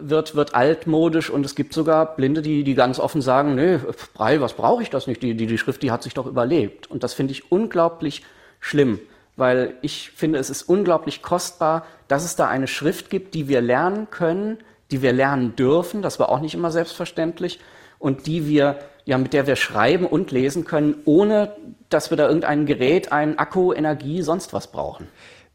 [0.00, 3.78] wird, wird altmodisch und es gibt sogar Blinde, die, die ganz offen sagen, nee,
[4.14, 5.22] Brei, was brauche ich das nicht?
[5.22, 6.90] Die, die, die Schrift, die hat sich doch überlebt.
[6.90, 8.22] Und das finde ich unglaublich
[8.60, 8.98] schlimm,
[9.36, 13.60] weil ich finde, es ist unglaublich kostbar, dass es da eine Schrift gibt, die wir
[13.60, 14.56] lernen können,
[14.90, 17.60] die wir lernen dürfen, das war auch nicht immer selbstverständlich,
[17.98, 21.52] und die wir ja, mit der wir schreiben und lesen können, ohne
[21.88, 25.08] dass wir da irgendein Gerät, ein Akku, Energie, sonst was brauchen.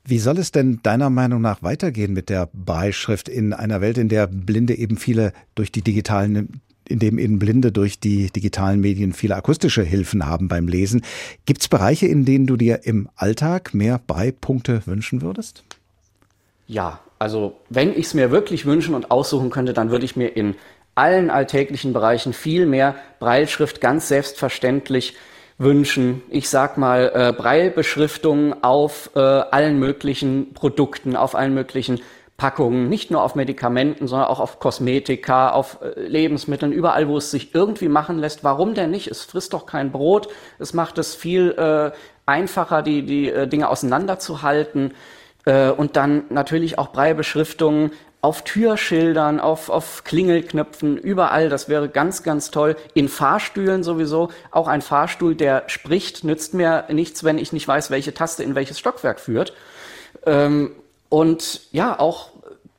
[0.04, 4.08] Wie soll es denn deiner Meinung nach weitergehen mit der Beischrift in einer Welt, in
[4.08, 9.12] der Blinde eben viele durch die digitalen in dem eben Blinde durch die digitalen Medien
[9.12, 11.02] viele akustische Hilfen haben beim Lesen.
[11.45, 15.64] Gibt es Bereiche, in denen du dir im Alltag mehr Beipunkte wünschen würdest?
[16.66, 20.36] Ja, also wenn ich es mir wirklich wünschen und aussuchen könnte, dann würde ich mir
[20.36, 20.56] in
[20.98, 25.16] allen alltäglichen Bereichen viel mehr Breilschrift ganz selbstverständlich
[25.58, 26.22] wünschen.
[26.30, 32.00] Ich sag mal, äh, Breilbeschriftungen auf äh, allen möglichen Produkten, auf allen möglichen
[32.38, 37.32] Packungen, nicht nur auf Medikamenten, sondern auch auf Kosmetika, auf äh, Lebensmitteln, überall, wo es
[37.32, 38.43] sich irgendwie machen lässt.
[38.43, 39.08] Warum denn nicht?
[39.08, 40.28] Es frisst doch kein Brot.
[40.60, 41.91] Es macht es viel äh,
[42.28, 44.93] einfacher, die, die äh, Dinge auseinanderzuhalten.
[45.45, 47.91] Äh, und dann natürlich auch Breibeschriftungen
[48.22, 51.49] auf Türschildern, auf, auf Klingelknöpfen, überall.
[51.49, 52.76] Das wäre ganz, ganz toll.
[52.93, 54.30] In Fahrstühlen sowieso.
[54.51, 58.55] Auch ein Fahrstuhl, der spricht, nützt mir nichts, wenn ich nicht weiß, welche Taste in
[58.55, 59.53] welches Stockwerk führt.
[60.26, 60.72] Ähm,
[61.09, 62.32] und ja, auch,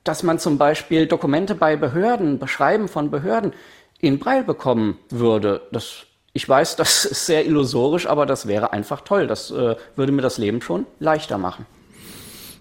[0.04, 3.52] dass man zum Beispiel Dokumente bei Behörden, Beschreiben von Behörden
[4.00, 5.62] in Breil bekommen würde.
[5.70, 9.28] Das, ich weiß, das ist sehr illusorisch, aber das wäre einfach toll.
[9.28, 11.64] Das äh, würde mir das Leben schon leichter machen.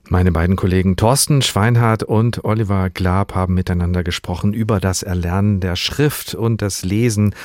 [0.09, 5.75] Meine beiden Kollegen Thorsten Schweinhardt und Oliver Glab haben miteinander gesprochen über das Erlernen der
[5.75, 7.35] Schrift und das Lesen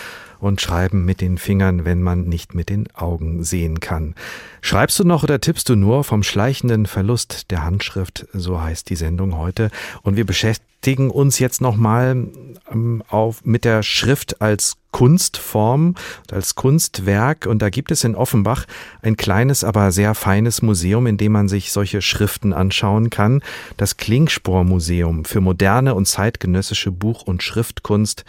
[0.43, 4.15] und Schreiben mit den Fingern, wenn man nicht mit den Augen sehen kann.
[4.61, 8.27] Schreibst du noch oder tippst du nur vom schleichenden Verlust der Handschrift?
[8.33, 9.71] So heißt die Sendung heute.
[10.03, 12.27] Und wir beschäftigen uns jetzt nochmal
[12.71, 13.03] ähm,
[13.45, 15.95] mit der Schrift als Kunstform
[16.31, 17.47] als Kunstwerk.
[17.47, 18.67] Und da gibt es in Offenbach
[19.01, 23.43] ein kleines, aber sehr feines Museum, in dem man sich solche Schriften anschauen kann.
[23.77, 28.25] Das Klingspor-Museum für moderne und zeitgenössische Buch- und Schriftkunst.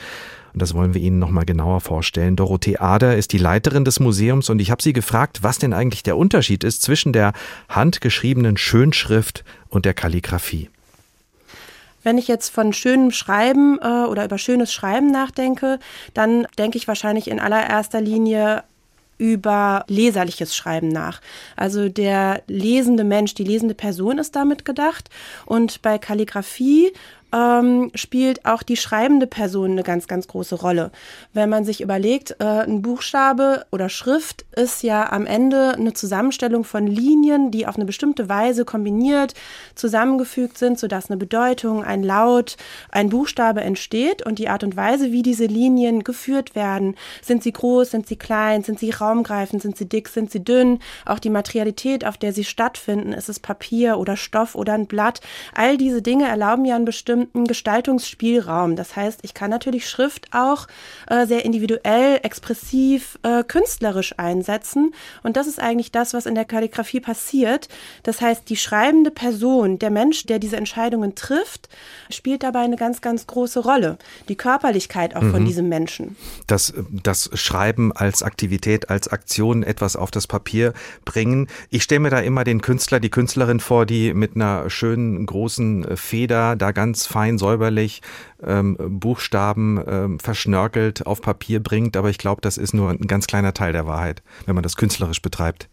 [0.54, 2.36] Und das wollen wir Ihnen nochmal genauer vorstellen.
[2.36, 6.04] Dorothee Ader ist die Leiterin des Museums und ich habe sie gefragt, was denn eigentlich
[6.04, 7.34] der Unterschied ist zwischen der
[7.70, 10.70] handgeschriebenen Schönschrift und der Kalligraphie.
[12.04, 15.80] Wenn ich jetzt von schönem Schreiben äh, oder über schönes Schreiben nachdenke,
[16.14, 18.64] dann denke ich wahrscheinlich in allererster Linie
[19.18, 21.22] über leserliches Schreiben nach.
[21.56, 25.10] Also der lesende Mensch, die lesende Person ist damit gedacht.
[25.46, 26.92] Und bei Kalligraphie
[27.34, 30.92] ähm, spielt auch die schreibende Person eine ganz, ganz große Rolle.
[31.34, 36.64] Wenn man sich überlegt, äh, ein Buchstabe oder Schrift ist ja am Ende eine Zusammenstellung
[36.64, 39.34] von Linien, die auf eine bestimmte Weise kombiniert,
[39.74, 42.56] zusammengefügt sind, sodass eine Bedeutung, ein Laut,
[42.92, 47.54] ein Buchstabe entsteht und die Art und Weise, wie diese Linien geführt werden, sind sie
[47.54, 51.32] groß, sind sie klein, sind sie raumgreifend, sind sie dick, sind sie dünn, auch die
[51.32, 55.22] Materialität, auf der sie stattfinden, ist es Papier oder Stoff oder ein Blatt,
[55.56, 58.76] all diese Dinge erlauben ja einen bestimmten bestimmten Gestaltungsspielraum.
[58.76, 60.68] Das heißt, ich kann natürlich Schrift auch
[61.08, 64.94] äh, sehr individuell, expressiv, äh, künstlerisch einsetzen.
[65.24, 67.70] Und das ist eigentlich das, was in der Kalligrafie passiert.
[68.04, 71.70] Das heißt, die schreibende Person, der Mensch, der diese Entscheidungen trifft,
[72.10, 73.98] spielt dabei eine ganz, ganz große Rolle.
[74.28, 75.32] Die Körperlichkeit auch mhm.
[75.32, 76.18] von diesem Menschen.
[76.48, 80.74] Das, das Schreiben als Aktivität, als Aktion etwas auf das Papier
[81.06, 81.48] bringen.
[81.70, 85.96] Ich stelle mir da immer den Künstler, die Künstlerin vor, die mit einer schönen großen
[85.96, 88.02] Feder da ganz fein säuberlich
[88.44, 93.28] ähm, Buchstaben ähm, verschnörkelt auf Papier bringt, aber ich glaube, das ist nur ein ganz
[93.28, 95.70] kleiner Teil der Wahrheit, wenn man das künstlerisch betreibt.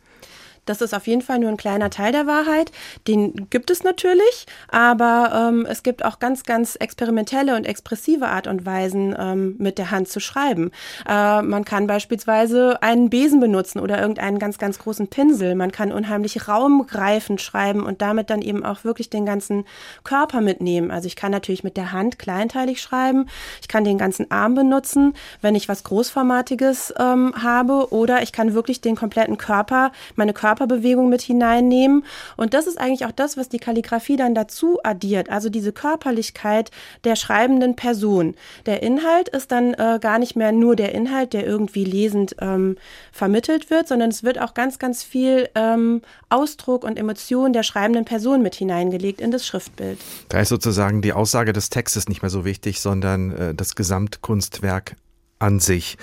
[0.67, 2.71] Das ist auf jeden Fall nur ein kleiner Teil der Wahrheit.
[3.09, 8.47] Den gibt es natürlich, aber ähm, es gibt auch ganz, ganz experimentelle und expressive Art
[8.47, 10.71] und Weisen, ähm, mit der Hand zu schreiben.
[11.09, 15.55] Äh, man kann beispielsweise einen Besen benutzen oder irgendeinen ganz, ganz großen Pinsel.
[15.55, 19.65] Man kann unheimlich raumgreifend schreiben und damit dann eben auch wirklich den ganzen
[20.05, 20.91] Körper mitnehmen.
[20.91, 23.29] Also ich kann natürlich mit der Hand kleinteilig schreiben.
[23.61, 28.55] Ich kann den ganzen Arm benutzen, wenn ich was Großformatiges ähm, habe oder ich kann
[28.55, 32.05] wirklich den kompletten Körper, meine Körper Körperbewegung mit hineinnehmen.
[32.37, 35.31] Und das ist eigentlich auch das, was die Kalligrafie dann dazu addiert.
[35.31, 36.73] Also diese Körperlichkeit
[37.05, 38.35] der schreibenden Person.
[38.67, 42.77] Der Inhalt ist dann äh, gar nicht mehr nur der Inhalt, der irgendwie lesend ähm,
[43.13, 48.05] vermittelt wird, sondern es wird auch ganz, ganz viel ähm, Ausdruck und Emotion der schreibenden
[48.05, 49.99] Person mit hineingelegt in das Schriftbild.
[50.31, 54.97] Da ist sozusagen die Aussage des Textes nicht mehr so wichtig, sondern äh, das Gesamtkunstwerk
[55.39, 55.97] an sich.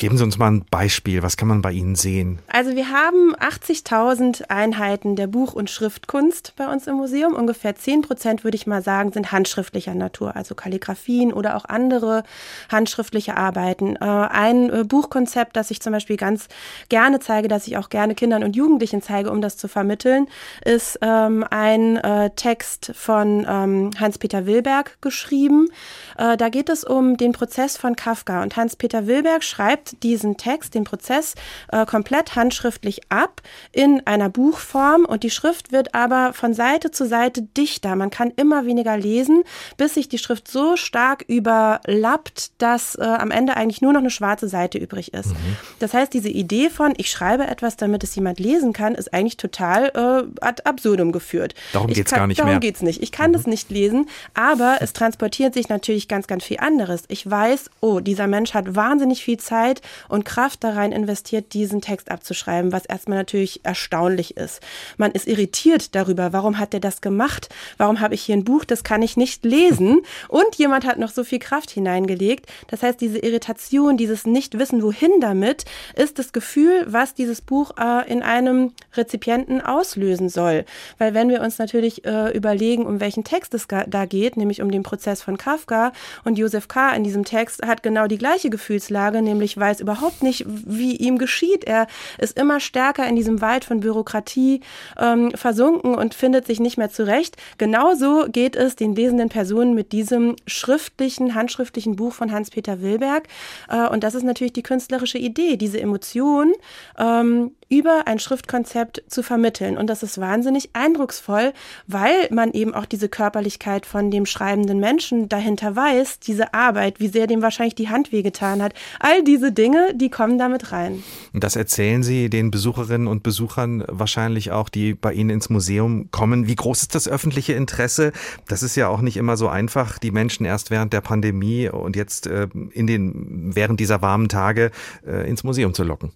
[0.00, 1.22] Geben Sie uns mal ein Beispiel.
[1.22, 2.38] Was kann man bei Ihnen sehen?
[2.50, 7.34] Also wir haben 80.000 Einheiten der Buch- und Schriftkunst bei uns im Museum.
[7.34, 12.22] Ungefähr 10 Prozent, würde ich mal sagen, sind handschriftlicher Natur, also Kalligraphien oder auch andere
[12.70, 13.96] handschriftliche Arbeiten.
[13.96, 16.48] Äh, ein äh, Buchkonzept, das ich zum Beispiel ganz
[16.88, 20.28] gerne zeige, das ich auch gerne Kindern und Jugendlichen zeige, um das zu vermitteln,
[20.64, 25.68] ist ähm, ein äh, Text von ähm, Hans-Peter Wilberg geschrieben.
[26.16, 28.42] Da geht es um den Prozess von Kafka.
[28.42, 31.34] Und Hans-Peter Wilberg schreibt diesen Text, den Prozess
[31.72, 37.06] äh, komplett handschriftlich ab in einer Buchform und die Schrift wird aber von Seite zu
[37.06, 37.96] Seite dichter.
[37.96, 39.42] Man kann immer weniger lesen,
[39.76, 44.10] bis sich die Schrift so stark überlappt, dass äh, am Ende eigentlich nur noch eine
[44.10, 45.30] schwarze Seite übrig ist.
[45.30, 45.56] Mhm.
[45.78, 49.36] Das heißt, diese Idee von, ich schreibe etwas, damit es jemand lesen kann, ist eigentlich
[49.36, 51.54] total äh, ad absurdum geführt.
[51.72, 52.54] Darum geht es gar nicht darum mehr.
[52.54, 53.02] Darum geht es nicht.
[53.02, 53.34] Ich kann mhm.
[53.34, 57.02] das nicht lesen, aber es transportiert sich natürlich ganz, ganz viel anderes.
[57.08, 61.80] Ich weiß, oh, dieser Mensch hat wahnsinnig viel Zeit, und Kraft da rein investiert, diesen
[61.80, 64.60] Text abzuschreiben, was erstmal natürlich erstaunlich ist.
[64.96, 67.48] Man ist irritiert darüber, warum hat der das gemacht?
[67.76, 70.00] Warum habe ich hier ein Buch, das kann ich nicht lesen?
[70.28, 72.46] Und jemand hat noch so viel Kraft hineingelegt.
[72.68, 75.64] Das heißt, diese Irritation, dieses Nicht-Wissen, wohin damit,
[75.94, 80.64] ist das Gefühl, was dieses Buch äh, in einem Rezipienten auslösen soll.
[80.98, 84.70] Weil wenn wir uns natürlich äh, überlegen, um welchen Text es da geht, nämlich um
[84.70, 85.92] den Prozess von Kafka
[86.24, 86.90] und Josef K.
[86.92, 91.18] in diesem Text hat genau die gleiche Gefühlslage, nämlich weil weiß überhaupt nicht, wie ihm
[91.18, 91.64] geschieht.
[91.64, 91.86] Er
[92.18, 94.60] ist immer stärker in diesem Wald von Bürokratie
[94.98, 97.36] ähm, versunken und findet sich nicht mehr zurecht.
[97.58, 103.28] Genauso geht es den lesenden Personen mit diesem schriftlichen, handschriftlichen Buch von Hans-Peter Wilberg.
[103.68, 106.52] Äh, und das ist natürlich die künstlerische Idee, diese Emotion
[106.98, 109.78] ähm, über ein Schriftkonzept zu vermitteln.
[109.78, 111.52] Und das ist wahnsinnig eindrucksvoll,
[111.86, 117.06] weil man eben auch diese Körperlichkeit von dem schreibenden Menschen dahinter weiß, diese Arbeit, wie
[117.08, 118.74] sehr dem wahrscheinlich die Hand wehgetan hat.
[118.98, 121.04] All diese Dinge, die kommen damit rein.
[121.32, 126.10] Und das erzählen Sie den Besucherinnen und Besuchern wahrscheinlich auch, die bei Ihnen ins Museum
[126.10, 126.48] kommen.
[126.48, 128.12] Wie groß ist das öffentliche Interesse?
[128.48, 131.94] Das ist ja auch nicht immer so einfach, die Menschen erst während der Pandemie und
[131.94, 134.72] jetzt äh, in den, während dieser warmen Tage
[135.06, 136.10] äh, ins Museum zu locken.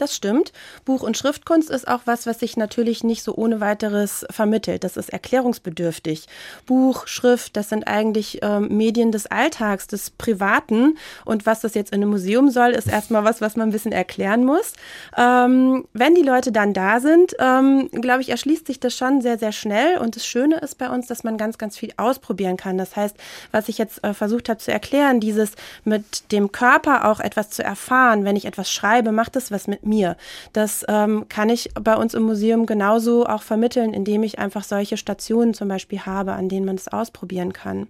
[0.00, 0.52] Das stimmt.
[0.86, 4.82] Buch- und Schriftkunst ist auch was, was sich natürlich nicht so ohne weiteres vermittelt.
[4.82, 6.26] Das ist erklärungsbedürftig.
[6.64, 10.96] Buch, Schrift, das sind eigentlich ähm, Medien des Alltags, des Privaten.
[11.26, 13.92] Und was das jetzt in einem Museum soll, ist erstmal was, was man ein bisschen
[13.92, 14.72] erklären muss.
[15.18, 19.36] Ähm, wenn die Leute dann da sind, ähm, glaube ich, erschließt sich das schon sehr,
[19.36, 19.98] sehr schnell.
[19.98, 22.78] Und das Schöne ist bei uns, dass man ganz, ganz viel ausprobieren kann.
[22.78, 23.16] Das heißt,
[23.52, 25.52] was ich jetzt äh, versucht habe zu erklären, dieses
[25.84, 29.89] mit dem Körper auch etwas zu erfahren, wenn ich etwas schreibe, macht es was mit
[29.90, 30.16] mir.
[30.54, 34.96] Das ähm, kann ich bei uns im Museum genauso auch vermitteln, indem ich einfach solche
[34.96, 37.88] Stationen zum Beispiel habe, an denen man es ausprobieren kann.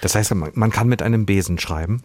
[0.00, 2.02] Das heißt, man kann mit einem Besen schreiben?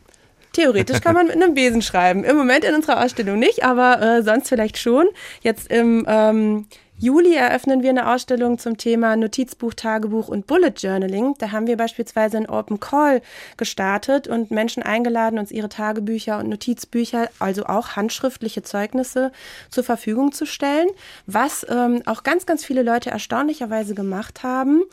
[0.53, 2.23] Theoretisch kann man mit einem Besen schreiben.
[2.23, 5.07] Im Moment in unserer Ausstellung nicht, aber äh, sonst vielleicht schon.
[5.41, 6.67] Jetzt im ähm,
[7.02, 11.34] Juli eröffnen wir eine Ausstellung zum Thema Notizbuch, Tagebuch und Bullet Journaling.
[11.39, 13.24] Da haben wir beispielsweise einen Open Call
[13.58, 19.32] gestartet und Menschen eingeladen, uns ihre Tagebücher und Notizbücher, also auch handschriftliche Zeugnisse,
[19.72, 20.89] zur Verfügung zu stellen,
[21.26, 24.84] was ähm, auch ganz, ganz viele Leute erstaunlicherweise gemacht haben.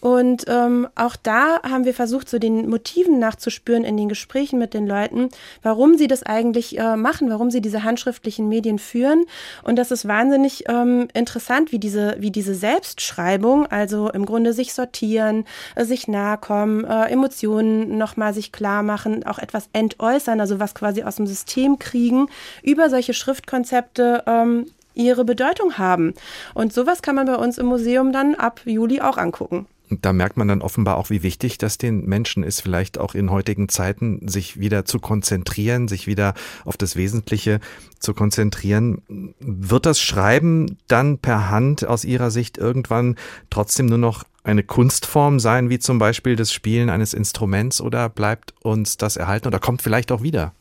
[0.00, 4.74] Und ähm, auch da haben wir versucht, so den Motiven nachzuspüren in den Gesprächen mit
[4.74, 5.28] den Leuten,
[5.62, 9.24] warum sie das eigentlich äh, machen, warum sie diese handschriftlichen Medien führen.
[9.64, 14.72] Und das ist wahnsinnig ähm, interessant wie diese, wie diese Selbstschreibung, also im Grunde sich
[14.72, 15.44] sortieren,
[15.74, 20.74] äh, sich nahe kommen, äh, Emotionen nochmal sich klar machen, auch etwas entäußern, also was
[20.74, 22.28] quasi aus dem System kriegen,
[22.62, 26.14] über solche Schriftkonzepte ähm, ihre Bedeutung haben.
[26.54, 29.66] Und sowas kann man bei uns im Museum dann ab Juli auch angucken.
[29.90, 33.30] Da merkt man dann offenbar auch, wie wichtig das den Menschen ist, vielleicht auch in
[33.30, 36.34] heutigen Zeiten, sich wieder zu konzentrieren, sich wieder
[36.64, 37.60] auf das Wesentliche
[37.98, 39.34] zu konzentrieren.
[39.40, 43.16] Wird das Schreiben dann per Hand aus Ihrer Sicht irgendwann
[43.50, 48.54] trotzdem nur noch eine Kunstform sein, wie zum Beispiel das Spielen eines Instruments, oder bleibt
[48.62, 50.52] uns das erhalten oder kommt vielleicht auch wieder?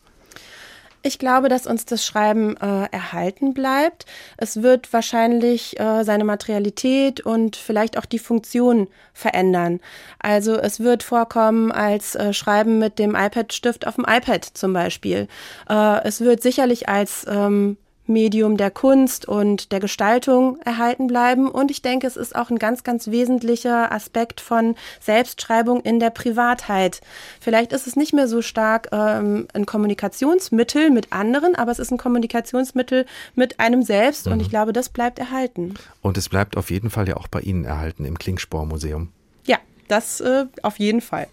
[1.04, 4.06] Ich glaube, dass uns das Schreiben äh, erhalten bleibt.
[4.38, 9.80] Es wird wahrscheinlich äh, seine Materialität und vielleicht auch die Funktion verändern.
[10.20, 15.28] Also es wird vorkommen als äh, Schreiben mit dem iPad-Stift auf dem iPad zum Beispiel.
[15.70, 17.78] Äh, es wird sicherlich als ähm,
[18.08, 21.50] Medium der Kunst und der Gestaltung erhalten bleiben.
[21.50, 26.10] Und ich denke, es ist auch ein ganz, ganz wesentlicher Aspekt von Selbstschreibung in der
[26.10, 27.02] Privatheit.
[27.40, 31.92] Vielleicht ist es nicht mehr so stark ähm, ein Kommunikationsmittel mit anderen, aber es ist
[31.92, 33.06] ein Kommunikationsmittel
[33.36, 34.26] mit einem selbst.
[34.26, 34.34] Mhm.
[34.34, 35.76] Und ich glaube, das bleibt erhalten.
[36.02, 39.10] Und es bleibt auf jeden Fall ja auch bei Ihnen erhalten im Klingspor-Museum.
[39.46, 41.28] Ja, das äh, auf jeden Fall.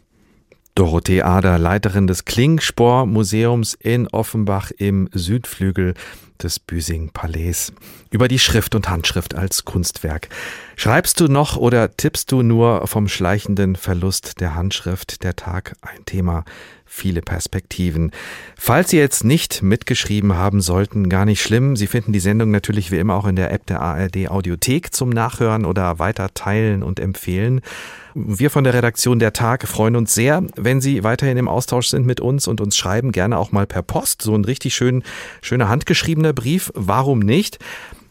[0.75, 5.95] Dorothee Ader, Leiterin des Klingspor-Museums in Offenbach im Südflügel
[6.43, 7.73] des Büsing Palais
[8.11, 10.29] über die Schrift und Handschrift als Kunstwerk.
[10.75, 15.23] Schreibst du noch oder tippst du nur vom schleichenden Verlust der Handschrift?
[15.23, 16.45] Der Tag ein Thema
[16.95, 18.13] viele Perspektiven.
[18.57, 21.75] Falls Sie jetzt nicht mitgeschrieben haben sollten, gar nicht schlimm.
[21.75, 25.11] Sie finden die Sendung natürlich wie immer auch in der App der ARD Audiothek zum
[25.11, 27.63] Nachhören oder weiter teilen und empfehlen.
[28.15, 32.07] Wir von der Redaktion der Tag freuen uns sehr, wenn Sie weiterhin im Austausch sind
[32.07, 34.23] mit uns und uns schreiben, gerne auch mal per Post.
[34.23, 35.03] So ein richtig schön,
[35.43, 36.71] schöner handgeschriebener Brief.
[36.75, 37.59] Warum nicht?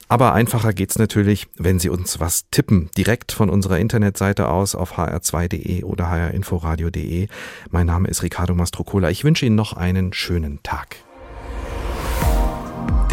[0.07, 4.97] Aber einfacher geht's natürlich, wenn Sie uns was tippen, direkt von unserer Internetseite aus auf
[4.97, 7.27] hr2.de oder hrinforadio.de.
[7.71, 9.09] Mein Name ist Ricardo Mastrocola.
[9.09, 10.97] Ich wünsche Ihnen noch einen schönen Tag.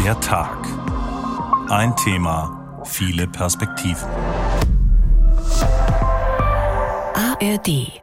[0.03, 0.57] Der Tag.
[1.69, 4.07] Ein Thema, viele Perspektiven.
[7.13, 8.01] ARD